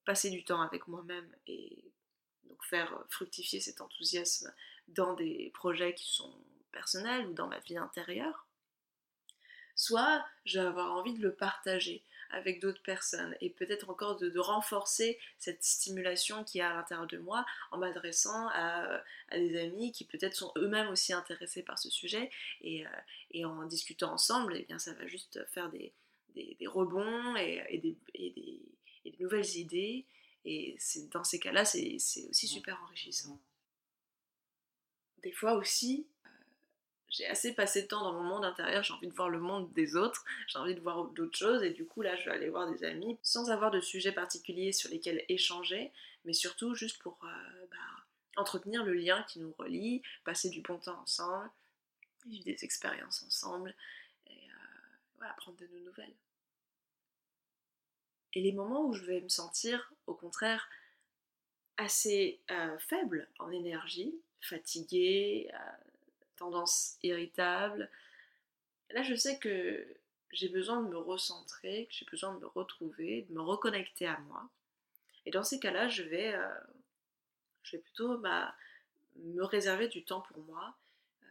passer 0.04 0.30
du 0.30 0.44
temps 0.44 0.62
avec 0.62 0.90
moi-même 0.90 1.34
et 1.48 1.90
donc 2.44 2.62
faire 2.66 3.06
fructifier 3.10 3.62
cet 3.62 3.80
enthousiasme 3.80 4.54
dans 4.90 5.14
des 5.14 5.52
projets 5.54 5.94
qui 5.94 6.12
sont 6.12 6.36
personnels 6.74 7.28
ou 7.28 7.34
dans 7.34 7.48
ma 7.48 7.60
vie 7.60 7.78
intérieure, 7.78 8.46
soit 9.78 10.26
je 10.44 10.60
vais 10.60 10.66
avoir 10.66 10.92
envie 10.92 11.14
de 11.14 11.22
le 11.22 11.34
partager 11.34 12.04
avec 12.32 12.60
d'autres 12.60 12.82
personnes 12.82 13.36
et 13.42 13.50
peut-être 13.50 13.90
encore 13.90 14.18
de, 14.18 14.40
renforcer 14.40 15.20
cette 15.38 15.64
stimulation 15.64 16.44
qui 16.44 16.60
est 16.60 16.64
à 16.64 16.74
l'intérieur 16.74 17.08
de 17.08 17.18
moi 17.18 17.46
en 17.72 17.78
m'adressant 17.78 18.50
à, 18.50 19.04
des 19.32 19.60
amis 19.60 19.92
qui 19.92 20.06
peut-être 20.06 20.36
sont 20.36 20.52
eux-mêmes 20.58 20.90
aussi 20.90 21.14
intéressés 21.14 21.64
par 21.64 21.78
ce 21.78 21.90
sujet 21.90 22.32
et, 22.62 22.86
euh, 22.86 23.46
en 23.46 23.66
discutant 23.66 24.14
ensemble, 24.14 24.56
et 24.56 24.62
eh 24.62 24.66
bien 24.66 24.80
ça 24.80 24.94
va 24.94 25.06
juste 25.08 25.46
faire 25.48 25.70
des, 25.70 25.94
rebonds 26.66 27.36
et, 27.36 27.78
des, 27.78 27.96
des, 28.16 29.16
nouvelles 29.20 29.58
idées 29.58 30.06
et 30.46 30.78
dans 31.12 31.24
ces 31.24 31.40
cas-là 31.40 31.66
c'est 31.66 31.96
aussi 32.30 32.48
super 32.48 32.82
enrichissant. 32.84 33.40
Des 35.24 35.32
fois 35.32 35.54
aussi, 35.54 36.08
j'ai 37.12 37.28
assez 37.28 37.54
passé 37.54 37.84
de 37.84 37.88
temps 37.88 38.02
dans 38.02 38.14
mon 38.14 38.24
monde 38.24 38.46
intérieur, 38.46 38.84
j'ai 38.84 38.94
envie 38.94 39.08
de 39.08 39.14
voir 39.14 39.30
le 39.30 39.40
monde 39.40 39.72
des 39.74 39.96
autres, 39.96 40.24
j'ai 40.48 40.58
envie 40.58 40.76
de 40.76 40.80
voir 40.80 41.04
d'autres 41.10 41.38
choses, 41.38 41.62
et 41.62 41.70
du 41.70 41.86
coup 41.86 42.02
là 42.02 42.16
je 42.16 42.26
vais 42.26 42.36
aller 42.36 42.50
voir 42.50 42.72
des 42.72 42.84
amis, 42.86 43.18
sans 43.22 43.52
avoir 43.52 43.70
de 43.70 43.82
sujet 43.82 44.14
particulier 44.14 44.72
sur 44.72 44.90
lesquels 44.90 45.24
échanger, 45.28 45.92
mais 46.24 46.34
surtout 46.34 46.74
juste 46.74 47.02
pour 47.02 47.20
euh, 47.24 47.66
bah, 47.70 47.78
entretenir 48.38 48.86
le 48.86 48.94
lien 48.94 49.24
qui 49.24 49.40
nous 49.40 49.54
relie, 49.60 50.02
passer 50.24 50.50
du 50.50 50.62
bon 50.62 50.78
temps 50.78 51.00
ensemble, 51.02 51.50
vivre 52.26 52.46
des 52.46 52.64
expériences 52.64 53.24
ensemble, 53.24 53.76
et 54.28 54.32
euh, 54.50 54.98
voilà, 55.18 55.34
prendre 55.34 55.58
de 55.58 55.68
nos 55.68 55.80
nouvelles. 55.80 56.16
Et 58.34 58.42
les 58.42 58.54
moments 58.54 58.86
où 58.86 58.94
je 58.94 59.04
vais 59.04 59.20
me 59.20 59.28
sentir, 59.28 59.92
au 60.08 60.14
contraire, 60.14 60.70
assez 61.76 62.40
euh, 62.50 62.78
faible 62.80 63.28
en 63.40 63.52
énergie, 63.52 64.16
fatiguée, 64.40 65.52
tendance 66.42 66.98
irritable. 67.04 67.90
là, 68.90 69.04
je 69.04 69.14
sais 69.14 69.38
que 69.38 69.88
j'ai 70.32 70.50
besoin 70.50 70.82
de 70.82 70.90
me 70.90 70.98
recentrer, 70.98 71.86
que 71.86 71.94
j'ai 71.94 72.06
besoin 72.06 72.34
de 72.34 72.40
me 72.40 72.48
retrouver, 72.48 73.28
de 73.30 73.34
me 73.34 73.42
reconnecter 73.42 74.08
à 74.08 74.18
moi. 74.22 74.50
Et 75.26 75.32
dans 75.32 75.44
ces 75.44 75.60
cas-là, 75.60 75.88
je 75.88 76.02
vais, 76.02 76.34
euh, 76.34 76.50
je 77.64 77.74
vais 77.74 77.84
plutôt 77.84 78.18
bah, 78.18 78.56
me 79.18 79.44
réserver 79.44 79.88
du 79.88 80.04
temps 80.04 80.22
pour 80.22 80.40
moi, 80.44 80.76
euh, 81.22 81.26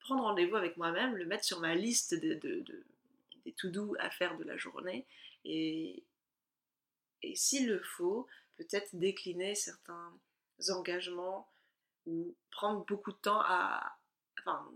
prendre 0.00 0.24
rendez-vous 0.24 0.56
avec 0.56 0.76
moi-même, 0.76 1.16
le 1.16 1.26
mettre 1.26 1.44
sur 1.44 1.60
ma 1.60 1.76
liste 1.76 2.14
de, 2.14 2.34
des 3.44 3.52
to-do 3.52 3.94
à 4.00 4.10
faire 4.10 4.36
de 4.36 4.44
la 4.44 4.56
journée, 4.56 5.06
et, 5.44 6.02
et 7.22 7.36
s'il 7.36 7.68
le 7.68 7.78
faut, 7.78 8.26
peut-être 8.56 8.96
décliner 8.96 9.54
certains 9.54 10.12
engagements 10.70 11.48
ou 12.06 12.34
prendre 12.50 12.84
beaucoup 12.86 13.12
de 13.12 13.16
temps 13.16 13.40
à, 13.40 13.98
enfin, 14.38 14.70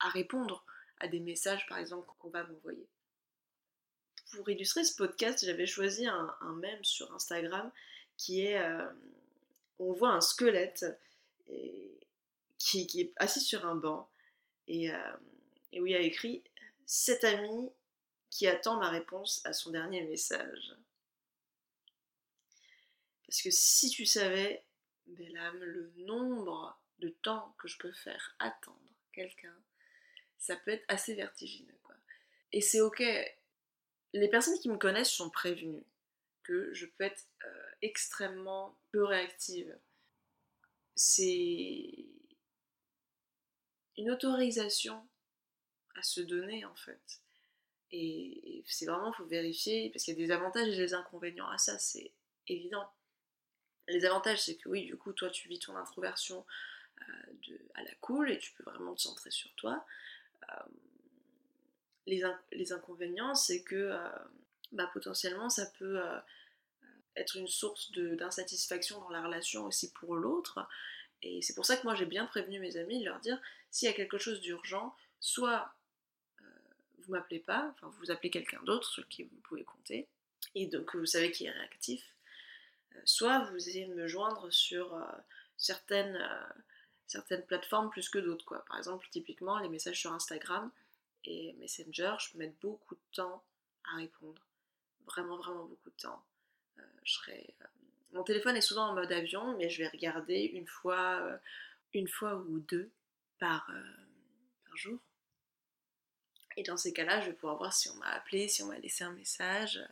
à 0.00 0.08
répondre 0.08 0.64
à 0.98 1.08
des 1.08 1.20
messages 1.20 1.66
par 1.66 1.78
exemple 1.78 2.08
qu'on 2.18 2.30
va 2.30 2.44
m'envoyer. 2.44 2.88
Pour 4.32 4.48
illustrer 4.48 4.84
ce 4.84 4.94
podcast, 4.96 5.44
j'avais 5.44 5.66
choisi 5.66 6.06
un, 6.06 6.34
un 6.40 6.54
mème 6.54 6.82
sur 6.84 7.12
Instagram 7.14 7.70
qui 8.16 8.46
est 8.46 8.58
euh, 8.58 8.90
on 9.78 9.92
voit 9.92 10.10
un 10.10 10.20
squelette 10.20 10.86
et, 11.48 11.98
qui, 12.58 12.86
qui, 12.86 13.00
est 13.00 13.12
assis 13.16 13.40
sur 13.40 13.66
un 13.66 13.74
banc 13.74 14.08
et, 14.68 14.92
euh, 14.92 15.16
et 15.72 15.80
où 15.80 15.86
il 15.86 15.92
y 15.92 15.96
a 15.96 16.00
écrit 16.00 16.44
cet 16.86 17.24
ami 17.24 17.70
qui 18.30 18.46
attend 18.46 18.76
ma 18.76 18.88
réponse 18.88 19.44
à 19.44 19.52
son 19.52 19.70
dernier 19.70 20.02
message. 20.02 20.74
Parce 23.26 23.42
que 23.42 23.50
si 23.50 23.90
tu 23.90 24.06
savais 24.06 24.64
âme, 25.36 25.62
le 25.62 25.92
nombre 25.96 26.80
de 26.98 27.08
temps 27.08 27.54
que 27.58 27.68
je 27.68 27.78
peux 27.78 27.92
faire 27.92 28.34
attendre 28.38 28.78
quelqu'un, 29.12 29.56
ça 30.38 30.56
peut 30.56 30.72
être 30.72 30.84
assez 30.88 31.14
vertigineux. 31.14 31.78
Quoi. 31.82 31.94
Et 32.52 32.60
c'est 32.60 32.80
ok. 32.80 33.02
Les 34.14 34.28
personnes 34.28 34.58
qui 34.58 34.68
me 34.68 34.76
connaissent 34.76 35.10
sont 35.10 35.30
prévenues 35.30 35.86
que 36.42 36.72
je 36.74 36.86
peux 36.86 37.04
être 37.04 37.26
euh, 37.44 37.70
extrêmement 37.82 38.78
peu 38.90 39.04
réactive. 39.04 39.78
C'est 40.94 42.06
une 43.96 44.10
autorisation 44.10 45.08
à 45.94 46.02
se 46.02 46.20
donner 46.20 46.64
en 46.64 46.74
fait. 46.74 47.22
Et, 47.92 48.64
c'est 48.66 48.86
vraiment, 48.86 49.12
il 49.12 49.16
faut 49.16 49.26
vérifier, 49.26 49.90
parce 49.90 50.04
qu'il 50.04 50.18
y 50.18 50.22
a 50.22 50.26
des 50.26 50.32
avantages 50.32 50.68
et 50.68 50.76
des 50.76 50.94
inconvénients 50.94 51.48
à 51.48 51.58
ça, 51.58 51.78
c'est 51.78 52.12
évident. 52.48 52.88
Les 53.88 54.04
avantages, 54.04 54.42
c'est 54.42 54.56
que 54.56 54.68
oui, 54.68 54.86
du 54.86 54.96
coup, 54.96 55.12
toi, 55.12 55.30
tu 55.30 55.48
vis 55.48 55.58
ton 55.58 55.76
introversion 55.76 56.44
euh, 57.00 57.58
à 57.74 57.82
la 57.82 57.94
cool 57.96 58.30
et 58.30 58.38
tu 58.38 58.52
peux 58.52 58.64
vraiment 58.64 58.94
te 58.94 59.00
centrer 59.00 59.30
sur 59.30 59.52
toi. 59.54 59.84
Euh, 60.50 60.62
les, 62.06 62.22
les, 62.52 62.72
inconvénients, 62.72 63.34
c'est 63.34 63.62
que 63.62 63.74
euh, 63.74 64.08
bah, 64.72 64.90
potentiellement, 64.92 65.48
ça 65.48 65.66
peut 65.78 66.00
être 67.16 67.36
une 67.36 67.48
source 67.48 67.92
d'insatisfaction 67.92 69.00
dans 69.00 69.10
la 69.10 69.22
relation 69.22 69.66
aussi 69.66 69.92
pour 69.92 70.16
l'autre. 70.16 70.66
Et 71.22 71.42
c'est 71.42 71.54
pour 71.54 71.66
ça 71.66 71.76
que 71.76 71.84
moi, 71.84 71.94
j'ai 71.94 72.06
bien 72.06 72.26
prévenu 72.26 72.58
mes 72.58 72.76
amis 72.76 73.00
de 73.00 73.04
leur 73.04 73.20
dire 73.20 73.40
s'il 73.70 73.86
y 73.88 73.90
a 73.90 73.94
quelque 73.94 74.18
chose 74.18 74.40
d'urgent, 74.40 74.94
soit 75.20 75.74
vous 76.98 77.12
m'appelez 77.12 77.40
pas, 77.40 77.72
enfin 77.74 77.92
vous 77.98 78.10
appelez 78.10 78.30
quelqu'un 78.30 78.62
d'autre 78.62 78.88
sur 78.88 79.06
qui 79.08 79.24
vous 79.24 79.40
pouvez 79.42 79.64
compter, 79.64 80.08
et 80.54 80.66
donc 80.66 80.94
vous 80.94 81.06
savez 81.06 81.30
qui 81.30 81.46
est 81.46 81.50
réactif, 81.50 82.11
soit 83.04 83.40
vous 83.50 83.68
allez 83.68 83.86
me 83.86 84.06
joindre 84.06 84.50
sur 84.52 84.94
euh, 84.94 85.04
certaines, 85.56 86.16
euh, 86.16 86.60
certaines 87.06 87.44
plateformes 87.44 87.90
plus 87.90 88.08
que 88.08 88.18
d'autres. 88.18 88.64
Par 88.68 88.78
exemple, 88.78 89.06
typiquement, 89.10 89.58
les 89.58 89.68
messages 89.68 90.00
sur 90.00 90.12
Instagram 90.12 90.70
et 91.24 91.54
Messenger, 91.54 92.14
je 92.18 92.32
peux 92.32 92.38
mettre 92.38 92.56
beaucoup 92.60 92.94
de 92.94 93.14
temps 93.14 93.42
à 93.92 93.96
répondre. 93.96 94.42
Vraiment, 95.06 95.36
vraiment 95.36 95.64
beaucoup 95.64 95.90
de 95.90 96.02
temps. 96.02 96.22
Euh, 96.78 96.82
je 97.04 97.12
serai, 97.14 97.54
mon 98.12 98.22
téléphone 98.22 98.56
est 98.56 98.62
souvent 98.62 98.88
en 98.88 98.94
mode 98.94 99.12
avion, 99.12 99.56
mais 99.56 99.68
je 99.68 99.82
vais 99.82 99.88
regarder 99.88 100.42
une 100.54 100.66
fois, 100.66 101.38
une 101.94 102.08
fois 102.08 102.36
ou 102.36 102.60
deux 102.60 102.90
par, 103.38 103.70
par 104.64 104.76
jour. 104.76 104.98
Et 106.56 106.62
dans 106.62 106.76
ces 106.76 106.92
cas-là, 106.92 107.20
je 107.22 107.30
vais 107.30 107.32
pouvoir 107.32 107.56
voir 107.56 107.72
si 107.72 107.88
on 107.88 107.94
m'a 107.94 108.10
appelé, 108.10 108.48
si 108.48 108.62
on 108.62 108.66
m'a 108.66 108.78
laissé 108.78 109.04
un 109.04 109.12
message. 109.12 109.82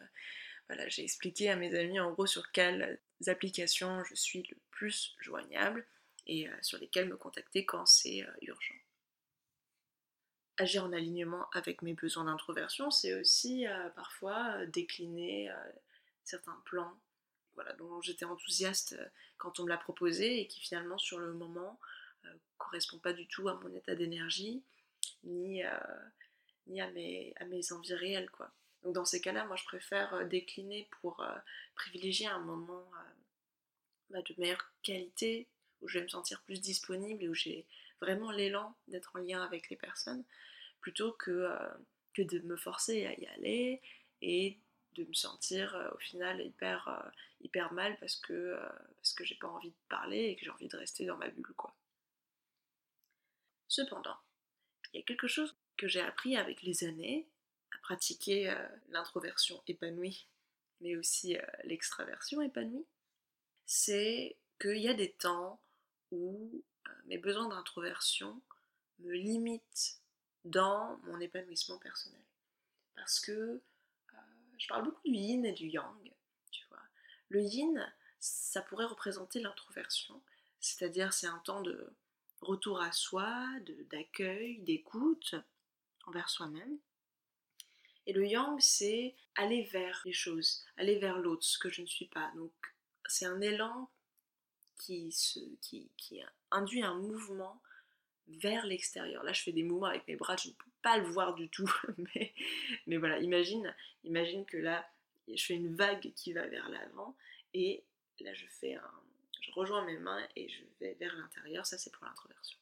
Voilà, 0.71 0.89
j'ai 0.89 1.03
expliqué 1.03 1.51
à 1.51 1.57
mes 1.57 1.77
amis 1.77 1.99
en 1.99 2.13
gros 2.13 2.27
sur 2.27 2.53
quelles 2.53 3.01
applications 3.27 4.05
je 4.05 4.15
suis 4.15 4.45
le 4.45 4.57
plus 4.71 5.17
joignable 5.19 5.85
et 6.29 6.49
euh, 6.49 6.53
sur 6.63 6.79
lesquelles 6.79 7.09
me 7.09 7.17
contacter 7.17 7.67
quand 7.67 7.87
c'est 7.87 8.23
euh, 8.23 8.31
urgent. 8.43 8.77
Agir 10.59 10.85
en 10.85 10.93
alignement 10.93 11.51
avec 11.55 11.83
mes 11.83 11.95
besoins 11.95 12.27
d'introversion, 12.27 12.93
c'est 12.93 13.15
aussi 13.15 13.67
euh, 13.67 13.89
parfois 13.97 14.65
décliner 14.67 15.51
certains 16.23 16.63
plans 16.67 16.97
voilà, 17.55 17.73
dont 17.73 18.01
j'étais 18.01 18.25
enthousiaste 18.25 18.97
quand 19.39 19.59
on 19.59 19.65
me 19.65 19.71
l'a 19.71 19.77
proposé 19.77 20.39
et 20.39 20.47
qui 20.47 20.61
finalement 20.61 20.99
sur 20.99 21.19
le 21.19 21.33
moment 21.33 21.81
ne 22.23 22.31
correspond 22.59 22.99
pas 23.01 23.13
du 23.13 23.27
tout 23.27 23.49
à 23.49 23.55
mon 23.55 23.75
état 23.75 23.97
d'énergie 23.97 24.63
ni, 25.25 25.65
ni 26.69 26.81
à, 26.81 26.91
mes, 26.93 27.35
à 27.41 27.45
mes 27.47 27.73
envies 27.73 27.95
réelles. 27.95 28.31
Quoi. 28.31 28.53
Donc 28.83 28.95
dans 28.95 29.05
ces 29.05 29.21
cas-là, 29.21 29.45
moi 29.45 29.57
je 29.57 29.65
préfère 29.65 30.15
euh, 30.15 30.25
décliner 30.25 30.89
pour 31.01 31.21
euh, 31.21 31.37
privilégier 31.75 32.27
un 32.27 32.39
moment 32.41 32.91
euh, 32.95 33.11
bah, 34.11 34.23
de 34.23 34.35
meilleure 34.39 34.73
qualité, 34.83 35.49
où 35.81 35.89
je 35.89 35.99
vais 35.99 36.05
me 36.05 36.09
sentir 36.09 36.43
plus 36.43 36.61
disponible 36.61 37.23
et 37.23 37.29
où 37.29 37.35
j'ai 37.35 37.67
vraiment 38.01 38.31
l'élan 38.31 38.75
d'être 38.89 39.15
en 39.15 39.21
lien 39.21 39.43
avec 39.43 39.69
les 39.71 39.77
personnes, 39.77 40.25
plutôt 40.81 41.13
que 41.13 41.49
de 42.19 42.39
me 42.41 42.57
forcer 42.57 43.07
à 43.07 43.19
y 43.19 43.27
aller 43.27 43.81
et 44.21 44.59
de 44.93 45.05
me 45.05 45.15
sentir 45.15 45.91
au 45.95 45.99
final 45.99 46.41
hyper, 46.41 47.73
mal 47.73 47.99
parce 47.99 48.17
que, 48.17 48.59
que 49.17 49.25
j'ai 49.25 49.37
pas 49.37 49.49
envie 49.49 49.71
de 49.71 49.77
parler 49.89 50.25
et 50.25 50.37
que 50.37 50.45
j'ai 50.45 50.51
envie 50.51 50.69
de 50.69 50.77
rester 50.77 51.07
dans 51.07 51.17
ma 51.17 51.29
bulle 51.29 51.55
quoi. 51.57 51.75
Cependant, 53.69 54.17
il 54.93 54.99
y 54.99 55.03
a 55.03 55.07
quelque 55.07 55.29
chose 55.29 55.57
que 55.77 55.89
j'ai 55.89 56.01
appris 56.01 56.37
avec 56.37 56.63
les 56.63 56.85
années 56.85 57.27
à 57.73 57.79
pratiquer 57.79 58.55
l'introversion 58.89 59.63
épanouie, 59.67 60.27
mais 60.81 60.97
aussi 60.97 61.37
l'extraversion 61.65 62.41
épanouie, 62.41 62.87
c'est 63.67 64.37
qu'il 64.61 64.79
y 64.79 64.89
a 64.89 64.95
des 64.95 65.13
temps 65.13 65.61
où 66.11 66.63
mes 67.07 67.19
besoins 67.19 67.49
d'introversion 67.49 68.41
me 69.01 69.13
limitent 69.13 70.01
dans 70.45 70.99
mon 71.05 71.21
épanouissement 71.21 71.79
personnel. 71.79 72.21
Parce 72.97 73.21
que 73.21 73.61
je 74.59 74.69
parle 74.69 74.85
beaucoup 74.85 75.09
du 75.09 75.15
yin 75.15 75.45
et 75.45 75.53
du 75.53 75.69
yang, 75.69 76.13
tu 76.51 76.67
vois. 76.69 76.83
Le 77.29 77.41
yin, 77.41 77.93
ça 78.19 78.61
pourrait 78.61 78.85
représenter 78.85 79.41
l'introversion, 79.41 80.21
c'est-à-dire 80.61 81.13
c'est 81.13 81.27
un 81.27 81.39
temps 81.39 81.63
de 81.63 81.93
retour 82.41 82.81
à 82.81 82.93
soi, 82.93 83.47
d'accueil, 83.91 84.59
d'écoute 84.61 85.35
envers 86.07 86.29
soi-même. 86.29 86.79
Et 88.11 88.13
le 88.13 88.27
yang, 88.27 88.59
c'est 88.59 89.15
aller 89.37 89.63
vers 89.63 90.03
les 90.05 90.13
choses, 90.13 90.65
aller 90.77 90.99
vers 90.99 91.21
l'autre, 91.21 91.45
ce 91.45 91.61
que 91.61 91.71
je 91.71 91.81
ne 91.81 91.87
suis 91.87 92.09
pas. 92.09 92.33
Donc 92.35 92.51
c'est 93.07 93.25
un 93.25 93.41
élan 93.41 93.89
qui, 94.77 95.15
induit 96.51 96.83
un 96.83 96.95
mouvement 96.95 97.63
vers 98.27 98.67
l'extérieur. 98.67 99.23
Là, 99.23 99.33
je 99.33 99.43
fais 99.43 99.53
des 99.53 99.63
mouvements 99.63 99.87
avec 99.87 100.09
mes 100.09 100.17
bras, 100.17 100.35
je 100.35 100.49
ne 100.49 100.55
peux 100.55 100.71
pas 100.83 100.99
le 100.99 101.07
voir 101.07 101.37
du 101.37 101.49
tout, 101.51 101.73
mais, 102.17 102.35
mais 102.89 102.97
voilà, 102.97 103.21
imagine, 103.21 103.73
imagine 104.03 104.45
que 104.45 104.57
là, 104.57 104.91
je 105.33 105.45
fais 105.45 105.55
une 105.55 105.77
vague 105.77 106.13
qui 106.15 106.33
va 106.33 106.49
vers 106.49 106.69
l'avant, 106.69 107.17
et 107.55 107.85
là, 108.19 108.35
je 108.35 108.47
fais 108.47 108.75
un, 108.75 109.03
je 109.41 109.53
rejoins 109.53 109.85
mes 109.85 109.99
mains 109.99 110.27
et 110.35 110.49
je 110.49 110.65
vais 110.81 110.95
vers 110.95 111.15
l'intérieur. 111.15 111.65
Ça, 111.65 111.79
c'est 111.79 111.93
pour 111.93 112.05
l'introversion. 112.05 112.59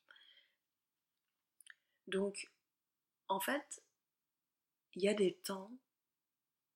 Donc, 2.06 2.50
en 3.28 3.40
fait, 3.40 3.82
il 4.98 5.04
y 5.04 5.08
a 5.08 5.14
des 5.14 5.34
temps 5.44 5.70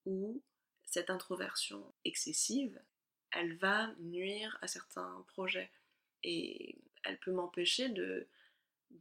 où 0.07 0.41
cette 0.85 1.11
introversion 1.11 1.93
excessive, 2.05 2.81
elle 3.33 3.57
va 3.57 3.93
nuire 3.99 4.57
à 4.63 4.69
certains 4.69 5.25
projets 5.27 5.73
et 6.23 6.79
elle 7.03 7.19
peut 7.19 7.33
m'empêcher 7.33 7.89
de, 7.89 8.29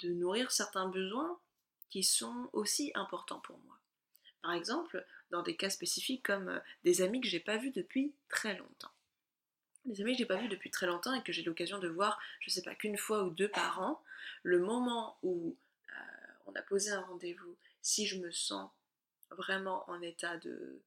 nourrir 0.04 0.50
certains 0.50 0.88
besoins 0.88 1.40
qui 1.92 2.01
sont 2.01 2.50
aussi 2.51 2.92
importants 2.96 3.42
pour 3.42 3.60
moi. 3.60 3.78
Par 4.42 4.54
exemple, 4.54 5.06
dans 5.30 5.44
des 5.44 5.56
cas 5.56 5.70
spécifiques 5.70 6.24
comme 6.25 6.60
des 6.84 7.04
amis 7.04 7.22
que 7.22 7.28
j'ai 7.28 7.40
pas 7.40 7.58
vus 7.58 7.72
depuis 7.72 8.16
très 8.28 8.58
longtemps 8.58 8.92
des 9.86 10.00
amis 10.01 10.14
que 10.14 10.20
j'ai 10.20 10.25
pas 10.25 10.38
vus 10.38 10.48
depuis 10.48 10.70
très 10.70 10.86
longtemps 10.86 11.14
et 11.16 11.24
que 11.24 11.31
j'ai 11.31 11.42
l'occasion 11.42 11.79
de 11.79 11.88
voir, 11.88 12.20
je 12.40 12.51
sais 12.51 12.62
pas, 12.62 12.75
qu'une 12.75 13.00
fois 13.00 13.24
ou 13.24 13.31
deux 13.31 13.50
par 13.50 13.81
an, 13.81 14.00
le 14.44 14.60
moment 14.60 15.18
où 15.24 15.57
euh, 15.90 15.94
on 16.46 16.53
a 16.53 16.62
posé 16.62 16.92
un 16.92 17.01
rendez-vous, 17.01 17.55
si 17.81 18.05
je 18.05 18.20
me 18.20 18.29
sens 18.29 18.70
vraiment 19.31 19.89
en 19.89 20.01
état 20.01 20.37
de, 20.37 20.81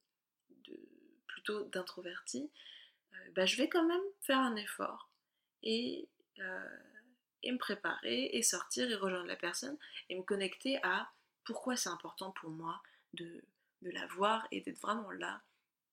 plutôt 1.27 1.65
d'introverti, 1.65 2.51
euh, 3.13 3.31
bah, 3.35 3.47
je 3.47 3.57
vais 3.57 3.69
quand 3.69 3.87
même 3.87 4.03
faire 4.21 4.39
un 4.39 4.57
effort 4.57 5.11
et, 5.63 6.09
euh, 6.39 6.79
et 7.43 7.53
me 7.53 7.59
préparer 7.59 8.31
et 8.33 8.43
sortir 8.43 8.91
et 8.91 8.95
rejoindre 8.95 9.27
la 9.27 9.37
personne 9.37 9.77
et 10.09 10.17
me 10.17 10.23
connecter 10.23 10.79
à 10.83 11.11
pourquoi 11.45 11.77
c'est 11.77 11.91
important 11.91 12.31
pour 12.33 12.51
moi 12.51 12.83
de, 13.13 13.43
la 13.83 14.07
voir 14.07 14.49
et 14.51 14.63
d'être 14.63 14.81
vraiment 14.81 15.11
là 15.11 15.43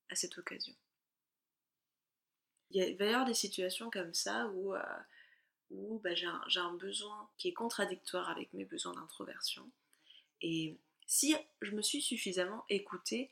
à 0.09 0.15
cette 0.15 0.37
occasion 0.37 0.73
il 2.73 2.97
va 2.97 3.05
y 3.05 3.09
avoir 3.09 3.25
des 3.25 3.33
situations 3.33 3.89
comme 3.89 4.13
ça 4.13 4.47
où, 4.47 4.73
euh, 4.73 5.99
bah, 6.03 6.15
j'ai 6.15 6.27
un, 6.27 6.73
besoin 6.75 7.29
qui 7.37 7.49
est 7.49 7.53
contradictoire 7.53 8.29
avec 8.29 8.53
mes 8.53 8.65
besoins 8.65 8.93
d'introversion. 8.93 9.69
Et 10.41 10.77
si 11.12 11.36
je 11.62 11.76
me 11.76 11.82
suis 11.82 12.02
suffisamment 12.02 12.63
écoutée 12.69 13.30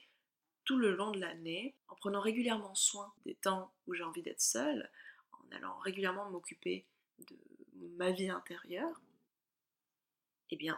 tout 0.66 0.78
le 0.78 0.94
long 0.94 1.12
de 1.12 1.20
l'année, 1.22 1.74
en 1.88 1.96
prenant 1.96 2.20
régulièrement 2.20 2.76
soin 2.76 3.14
des 3.26 3.36
temps 3.36 3.72
où 3.88 3.94
j'ai 3.94 4.04
envie 4.04 4.22
d'être 4.22 4.42
seule, 4.42 4.92
en 5.32 5.56
allant 5.56 5.78
régulièrement 5.80 6.30
m'occuper 6.30 6.86
de 7.20 7.38
ma 7.96 8.12
vie 8.12 8.30
intérieure, 8.30 9.00
eh 10.50 10.58
bien, 10.58 10.78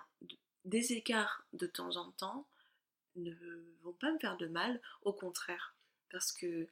des 0.65 0.93
écarts 0.93 1.43
de 1.53 1.65
temps 1.65 1.95
en 1.95 2.11
temps 2.11 2.45
ne 3.15 3.33
vont 3.81 3.93
pas 3.93 4.11
me 4.11 4.19
faire 4.19 4.37
de 4.37 4.45
mal, 4.45 4.79
au 5.01 5.11
contraire, 5.11 5.73
parce 6.11 6.31
que 6.31 6.67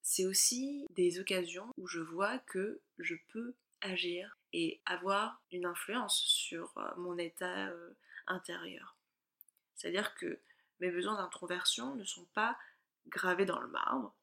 c'est 0.00 0.24
aussi 0.24 0.86
des 0.94 1.20
occasions 1.20 1.68
où 1.76 1.86
je 1.86 2.00
vois 2.00 2.38
que 2.38 2.80
je 2.98 3.16
peux 3.28 3.54
agir 3.82 4.38
et 4.54 4.80
avoir 4.86 5.42
une 5.52 5.66
influence 5.66 6.22
sur 6.22 6.72
euh, 6.78 6.88
mon 6.96 7.18
état 7.18 7.68
euh, 7.68 7.90
intérieur. 8.26 8.95
C'est-à-dire 9.76 10.14
que 10.14 10.40
mes 10.80 10.90
besoins 10.90 11.16
d'introversion 11.16 11.94
ne 11.94 12.04
sont 12.04 12.26
pas 12.34 12.58
gravés 13.08 13.46
dans 13.46 13.60
le 13.60 13.68
marbre, 13.68 14.14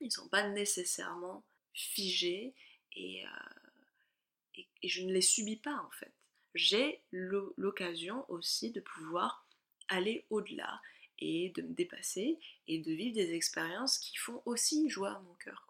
ils 0.00 0.06
ne 0.06 0.10
sont 0.10 0.28
pas 0.28 0.48
nécessairement 0.48 1.44
figés 1.72 2.54
et, 2.92 3.24
euh, 3.26 4.62
et 4.82 4.88
je 4.88 5.02
ne 5.02 5.12
les 5.12 5.22
subis 5.22 5.56
pas 5.56 5.76
en 5.76 5.90
fait. 5.90 6.12
J'ai 6.54 7.02
l'occasion 7.12 8.24
aussi 8.30 8.70
de 8.70 8.80
pouvoir 8.80 9.46
aller 9.88 10.24
au-delà 10.30 10.80
et 11.18 11.50
de 11.50 11.62
me 11.62 11.74
dépasser 11.74 12.38
et 12.66 12.78
de 12.78 12.92
vivre 12.92 13.14
des 13.14 13.34
expériences 13.34 13.98
qui 13.98 14.16
font 14.16 14.42
aussi 14.44 14.88
joie 14.88 15.12
à 15.12 15.20
mon 15.20 15.34
cœur. 15.34 15.66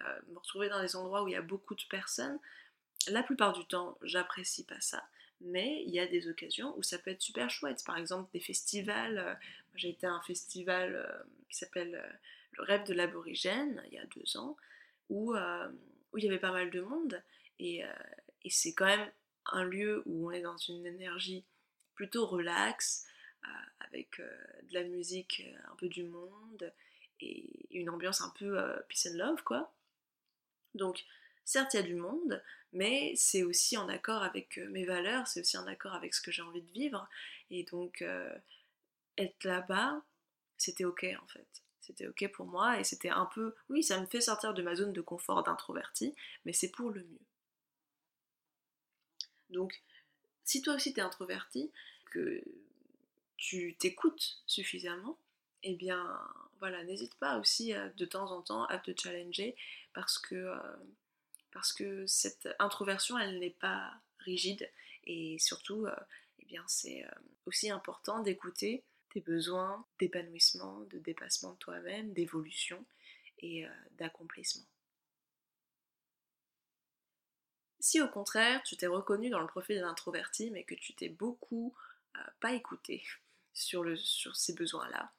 Euh, 0.00 0.20
me 0.28 0.38
retrouver 0.38 0.68
dans 0.68 0.80
des 0.80 0.94
endroits 0.94 1.22
où 1.22 1.28
il 1.28 1.32
y 1.32 1.36
a 1.36 1.42
beaucoup 1.42 1.74
de 1.74 1.82
personnes, 1.90 2.38
la 3.08 3.22
plupart 3.22 3.52
du 3.52 3.64
temps, 3.66 3.98
j'apprécie 4.02 4.64
pas 4.64 4.80
ça. 4.80 5.04
Mais 5.40 5.82
il 5.86 5.90
y 5.90 6.00
a 6.00 6.06
des 6.06 6.28
occasions 6.28 6.76
où 6.76 6.82
ça 6.82 6.98
peut 6.98 7.10
être 7.10 7.22
super 7.22 7.48
chouette. 7.50 7.82
Par 7.84 7.96
exemple, 7.96 8.30
des 8.32 8.40
festivals. 8.40 9.18
Euh, 9.18 9.34
j'ai 9.74 9.90
été 9.90 10.06
à 10.06 10.12
un 10.12 10.22
festival 10.22 10.94
euh, 10.94 11.22
qui 11.48 11.56
s'appelle 11.56 12.18
Le 12.52 12.62
rêve 12.64 12.84
de 12.84 12.92
l'aborigène, 12.92 13.82
il 13.88 13.94
y 13.94 13.98
a 13.98 14.06
deux 14.06 14.36
ans, 14.36 14.56
où, 15.08 15.34
où 15.34 16.18
il 16.18 16.24
y 16.24 16.28
avait 16.28 16.38
pas 16.38 16.52
mal 16.52 16.70
de 16.70 16.80
monde. 16.80 17.22
Et, 17.58 17.82
et 18.44 18.50
c'est 18.50 18.74
quand 18.74 18.86
même 18.86 19.10
un 19.46 19.64
lieu 19.64 20.02
où 20.06 20.28
on 20.28 20.30
est 20.30 20.42
dans 20.42 20.56
une 20.56 20.86
énergie 20.86 21.44
plutôt 21.94 22.26
relaxe, 22.26 23.06
avec 23.90 24.20
euh, 24.20 24.30
de 24.68 24.74
la 24.74 24.84
musique, 24.84 25.42
euh, 25.46 25.72
un 25.72 25.76
peu 25.76 25.88
du 25.88 26.04
monde 26.04 26.72
et 27.20 27.66
une 27.70 27.90
ambiance 27.90 28.20
un 28.20 28.32
peu 28.38 28.58
euh, 28.58 28.78
peace 28.88 29.08
and 29.10 29.16
love 29.16 29.42
quoi. 29.42 29.72
Donc 30.74 31.04
certes 31.44 31.74
il 31.74 31.78
y 31.78 31.80
a 31.80 31.82
du 31.82 31.94
monde, 31.94 32.42
mais 32.72 33.14
c'est 33.16 33.42
aussi 33.42 33.76
en 33.76 33.88
accord 33.88 34.22
avec 34.22 34.58
mes 34.70 34.84
valeurs, 34.84 35.26
c'est 35.26 35.40
aussi 35.40 35.58
en 35.58 35.66
accord 35.66 35.94
avec 35.94 36.14
ce 36.14 36.20
que 36.20 36.30
j'ai 36.30 36.42
envie 36.42 36.62
de 36.62 36.70
vivre 36.70 37.08
et 37.50 37.64
donc 37.64 38.04
être 39.18 39.44
là-bas, 39.44 40.02
c'était 40.56 40.84
ok 40.84 41.06
en 41.22 41.26
fait. 41.26 41.46
C'était 41.80 42.06
ok 42.06 42.30
pour 42.32 42.46
moi 42.46 42.78
et 42.78 42.84
c'était 42.84 43.08
un 43.08 43.26
peu, 43.26 43.54
oui, 43.68 43.82
ça 43.82 44.00
me 44.00 44.06
fait 44.06 44.20
sortir 44.20 44.54
de 44.54 44.62
ma 44.62 44.76
zone 44.76 44.92
de 44.92 45.00
confort 45.00 45.42
d'introverti, 45.42 46.14
mais 46.44 46.52
c'est 46.52 46.70
pour 46.70 46.90
le 46.90 47.02
mieux. 47.02 47.26
Donc, 49.50 49.82
si 50.44 50.62
toi 50.62 50.74
aussi 50.74 50.92
t'es 50.92 51.00
introverti, 51.00 51.72
que 52.10 52.42
tu 53.36 53.74
t'écoutes 53.78 54.42
suffisamment, 54.46 55.18
eh 55.62 55.74
bien 55.74 56.18
voilà, 56.58 56.84
n'hésite 56.84 57.14
pas 57.16 57.38
aussi 57.38 57.74
euh, 57.74 57.88
de 57.96 58.04
temps 58.04 58.30
en 58.30 58.42
temps 58.42 58.64
à 58.66 58.78
te 58.78 58.92
challenger 58.96 59.56
parce 59.94 60.18
que, 60.18 60.34
euh, 60.34 60.76
parce 61.52 61.72
que 61.72 62.06
cette 62.06 62.48
introversion, 62.58 63.18
elle 63.18 63.38
n'est 63.38 63.50
pas 63.50 63.92
rigide 64.18 64.70
et 65.04 65.38
surtout, 65.38 65.86
euh, 65.86 65.96
eh 66.40 66.58
c'est 66.66 67.04
aussi 67.46 67.70
important 67.70 68.20
d'écouter 68.20 68.84
tes 69.10 69.20
besoins 69.20 69.84
d'épanouissement, 69.98 70.80
de 70.80 70.98
dépassement 70.98 71.52
de 71.52 71.58
toi-même, 71.58 72.12
d'évolution 72.12 72.84
et 73.38 73.66
d'accomplissement. 73.98 74.66
Si 77.78 78.00
au 78.00 78.08
contraire 78.08 78.62
tu 78.64 78.76
t'es 78.76 78.86
reconnu 78.86 79.30
dans 79.30 79.40
le 79.40 79.46
profil 79.46 79.78
d'un 79.78 79.88
introverti 79.88 80.50
mais 80.50 80.64
que 80.64 80.74
tu 80.74 80.92
t'es 80.94 81.08
beaucoup 81.08 81.74
pas 82.40 82.52
écouté, 82.52 83.02
sur 83.52 84.36
ces 84.36 84.54
besoins-là. 84.54 85.12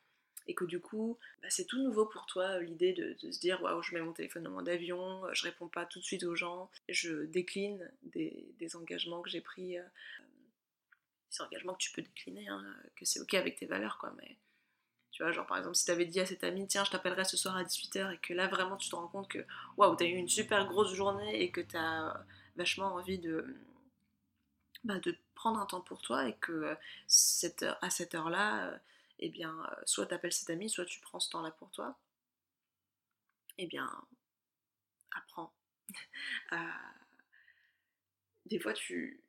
Et 0.52 0.54
que 0.54 0.66
du 0.66 0.82
coup, 0.82 1.18
bah, 1.42 1.48
c'est 1.50 1.64
tout 1.64 1.82
nouveau 1.82 2.06
pour 2.06 2.26
toi 2.26 2.44
euh, 2.44 2.60
l'idée 2.60 2.92
de, 2.92 3.32
se 3.32 3.40
dire 3.40 3.62
waouh, 3.62 3.82
je 3.82 3.94
mets 3.94 4.02
mon 4.02 4.12
téléphone 4.12 4.46
en 4.48 4.52
mode 4.52 4.68
avion, 4.68 5.26
euh, 5.26 5.30
je 5.32 5.44
réponds 5.44 5.70
pas 5.70 5.86
tout 5.86 6.00
de 6.00 6.04
suite 6.04 6.24
aux 6.26 6.36
gens, 6.36 6.70
je 6.90 7.24
décline 7.24 7.90
des, 8.04 8.76
engagements 8.76 9.22
que 9.22 9.30
j'ai 9.30 9.40
pris, 9.40 9.78
euh, 9.78 9.84
des 11.32 11.42
engagements 11.42 11.74
que 11.74 11.80
tu 11.84 11.94
peux 11.94 12.02
décliner, 12.02 12.50
hein, 12.50 12.66
que 12.98 13.06
c'est 13.06 13.22
ok 13.22 13.34
avec 13.36 13.60
tes 13.60 13.66
valeurs 13.66 13.98
quoi, 13.98 14.14
mais 14.18 14.36
tu 15.14 15.24
vois, 15.24 15.32
genre 15.32 15.48
par 15.48 15.58
exemple, 15.58 15.78
si 15.78 15.86
t'avais 15.86 16.06
dit 16.06 16.20
à 16.20 16.26
cet 16.26 16.44
ami, 16.44 16.68
tiens, 16.68 16.84
je 16.84 16.92
t'appellerai 16.92 17.24
ce 17.24 17.38
soir 17.38 17.56
à 17.56 17.64
18h 17.64 18.14
et 18.14 18.18
que 18.18 18.34
là 18.34 18.50
vraiment 18.50 18.76
tu 18.76 18.90
te 18.90 18.96
rends 18.98 19.08
compte 19.08 19.30
que 19.30 19.46
waouh, 19.78 19.96
t'as 19.96 20.04
eu 20.04 20.16
une 20.16 20.28
super 20.28 20.68
grosse 20.68 20.94
journée 20.94 21.42
et 21.42 21.50
que 21.50 21.62
t'as 21.62 22.26
vachement 22.58 22.88
envie 22.88 23.20
de 23.20 23.56
bah, 24.84 25.00
de 25.00 25.16
prendre 25.34 25.62
un 25.62 25.66
temps 25.66 25.80
pour 25.80 26.02
toi 26.02 26.28
et 26.28 26.34
que 26.42 26.76
cette 27.08 27.66
à 27.82 27.90
cette 27.90 28.16
heure-là, 28.16 28.78
eh 29.22 29.30
bien, 29.30 29.56
soit 29.86 30.08
tu 30.08 30.14
appelles 30.14 30.34
cet 30.34 30.50
ami, 30.50 30.70
soit 30.70 30.86
tu 30.86 31.00
prends 31.00 31.20
ce 31.20 31.30
temps-là 31.30 31.52
pour 31.52 31.72
toi. 31.72 31.98
Eh 33.58 33.68
bien, 33.68 33.90
apprends. 35.16 35.54
Des 38.46 38.60
fois, 38.60 38.74
tu, 38.74 39.24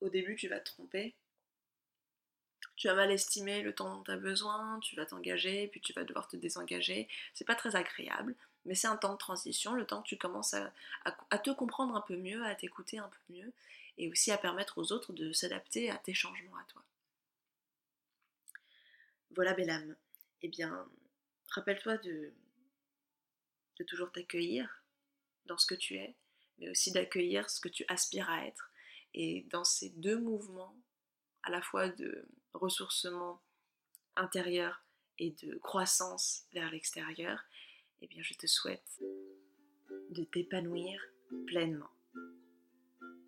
au 0.00 0.08
début, 0.08 0.36
tu 0.36 0.48
vas 0.48 0.60
te 0.60 0.72
tromper. 0.72 1.14
Tu 2.76 2.88
vas 2.88 2.94
mal 2.94 3.10
estimer 3.10 3.62
le 3.62 3.74
temps 3.74 3.96
dont 3.96 4.02
tu 4.02 4.10
as 4.10 4.16
besoin, 4.16 4.78
tu 4.80 4.96
vas 4.96 5.06
t'engager, 5.06 5.68
puis 5.68 5.80
tu 5.80 5.92
vas 5.94 6.04
devoir 6.04 6.28
te 6.28 6.36
désengager. 6.36 7.08
C'est 7.32 7.46
pas 7.46 7.54
très 7.54 7.74
agréable, 7.74 8.34
mais 8.66 8.74
c'est 8.74 8.86
un 8.88 8.96
temps 8.96 9.12
de 9.12 9.18
transition, 9.18 9.72
le 9.74 9.86
temps 9.86 10.02
que 10.02 10.08
tu 10.08 10.18
commences 10.18 10.54
à 10.54 11.38
te 11.38 11.50
comprendre 11.50 11.96
un 11.96 12.02
peu 12.02 12.16
mieux, 12.16 12.44
à 12.44 12.54
t'écouter 12.54 12.98
un 12.98 13.08
peu 13.08 13.34
mieux, 13.34 13.52
et 13.98 14.10
aussi 14.10 14.30
à 14.30 14.38
permettre 14.38 14.78
aux 14.78 14.92
autres 14.92 15.12
de 15.12 15.32
s'adapter 15.32 15.90
à 15.90 15.96
tes 15.96 16.14
changements 16.14 16.56
à 16.56 16.64
toi. 16.64 16.82
Voilà, 19.34 19.54
belle 19.54 19.70
âme. 19.70 19.96
Eh 20.42 20.48
bien, 20.48 20.88
rappelle-toi 21.50 21.98
de, 21.98 22.32
toujours 23.86 24.10
t'accueillir 24.12 24.84
dans 25.46 25.58
ce 25.58 25.66
que 25.66 25.74
tu 25.74 25.96
es, 25.96 26.16
mais 26.58 26.70
aussi 26.70 26.92
d'accueillir 26.92 27.48
ce 27.50 27.60
que 27.60 27.68
tu 27.68 27.84
aspires 27.88 28.30
à 28.30 28.46
être. 28.46 28.70
Et 29.14 29.46
dans 29.50 29.64
ces 29.64 29.90
deux 29.90 30.18
mouvements, 30.18 30.76
à 31.42 31.50
la 31.50 31.62
fois 31.62 31.88
de 31.88 32.28
ressourcement 32.54 33.40
intérieur 34.16 34.82
et 35.18 35.32
de 35.42 35.56
croissance 35.58 36.44
vers 36.52 36.70
l'extérieur, 36.70 37.42
eh 38.00 38.06
bien, 38.06 38.22
je 38.22 38.34
te 38.34 38.46
souhaite 38.46 39.00
de 40.10 40.24
t'épanouir 40.24 41.00
pleinement. 41.46 41.90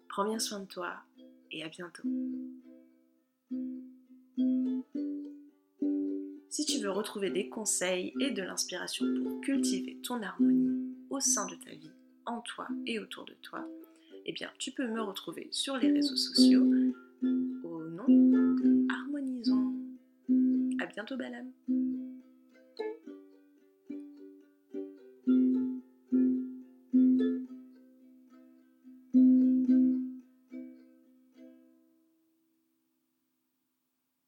Prends 0.09 0.25
bien 0.25 0.39
soin 0.39 0.61
de 0.61 0.67
toi 0.67 1.03
et 1.51 1.63
à 1.63 1.69
bientôt. 1.69 2.03
Si 6.59 6.67
tu 6.67 6.81
veux 6.81 6.91
retrouver 6.91 7.31
des 7.31 7.49
conseils 7.49 8.13
et 8.19 8.33
de 8.33 8.43
l'inspiration 8.43 9.07
pour 9.23 9.41
cultiver 9.43 9.97
ton 10.03 10.21
harmonie 10.21 10.93
au 11.09 11.21
sein 11.21 11.47
de 11.47 11.55
ta 11.55 11.71
vie, 11.71 11.93
en 12.27 12.41
toi 12.41 12.67
et 12.85 12.99
autour 12.99 13.25
de 13.27 13.35
toi, 13.43 13.65
eh 14.27 14.33
bien 14.33 14.51
tu 14.59 14.73
peux 14.73 14.89
me 14.89 15.01
retrouver 15.01 15.47
sur 15.53 15.77
les 15.77 15.93
réseaux 15.93 16.17
sociaux 16.17 16.65
au 17.63 17.85
nom 17.85 18.09
de 18.09 18.93
Harmonisons. 18.93 19.73
À 20.81 20.87
bientôt, 20.87 21.17
Balam. 21.17 21.47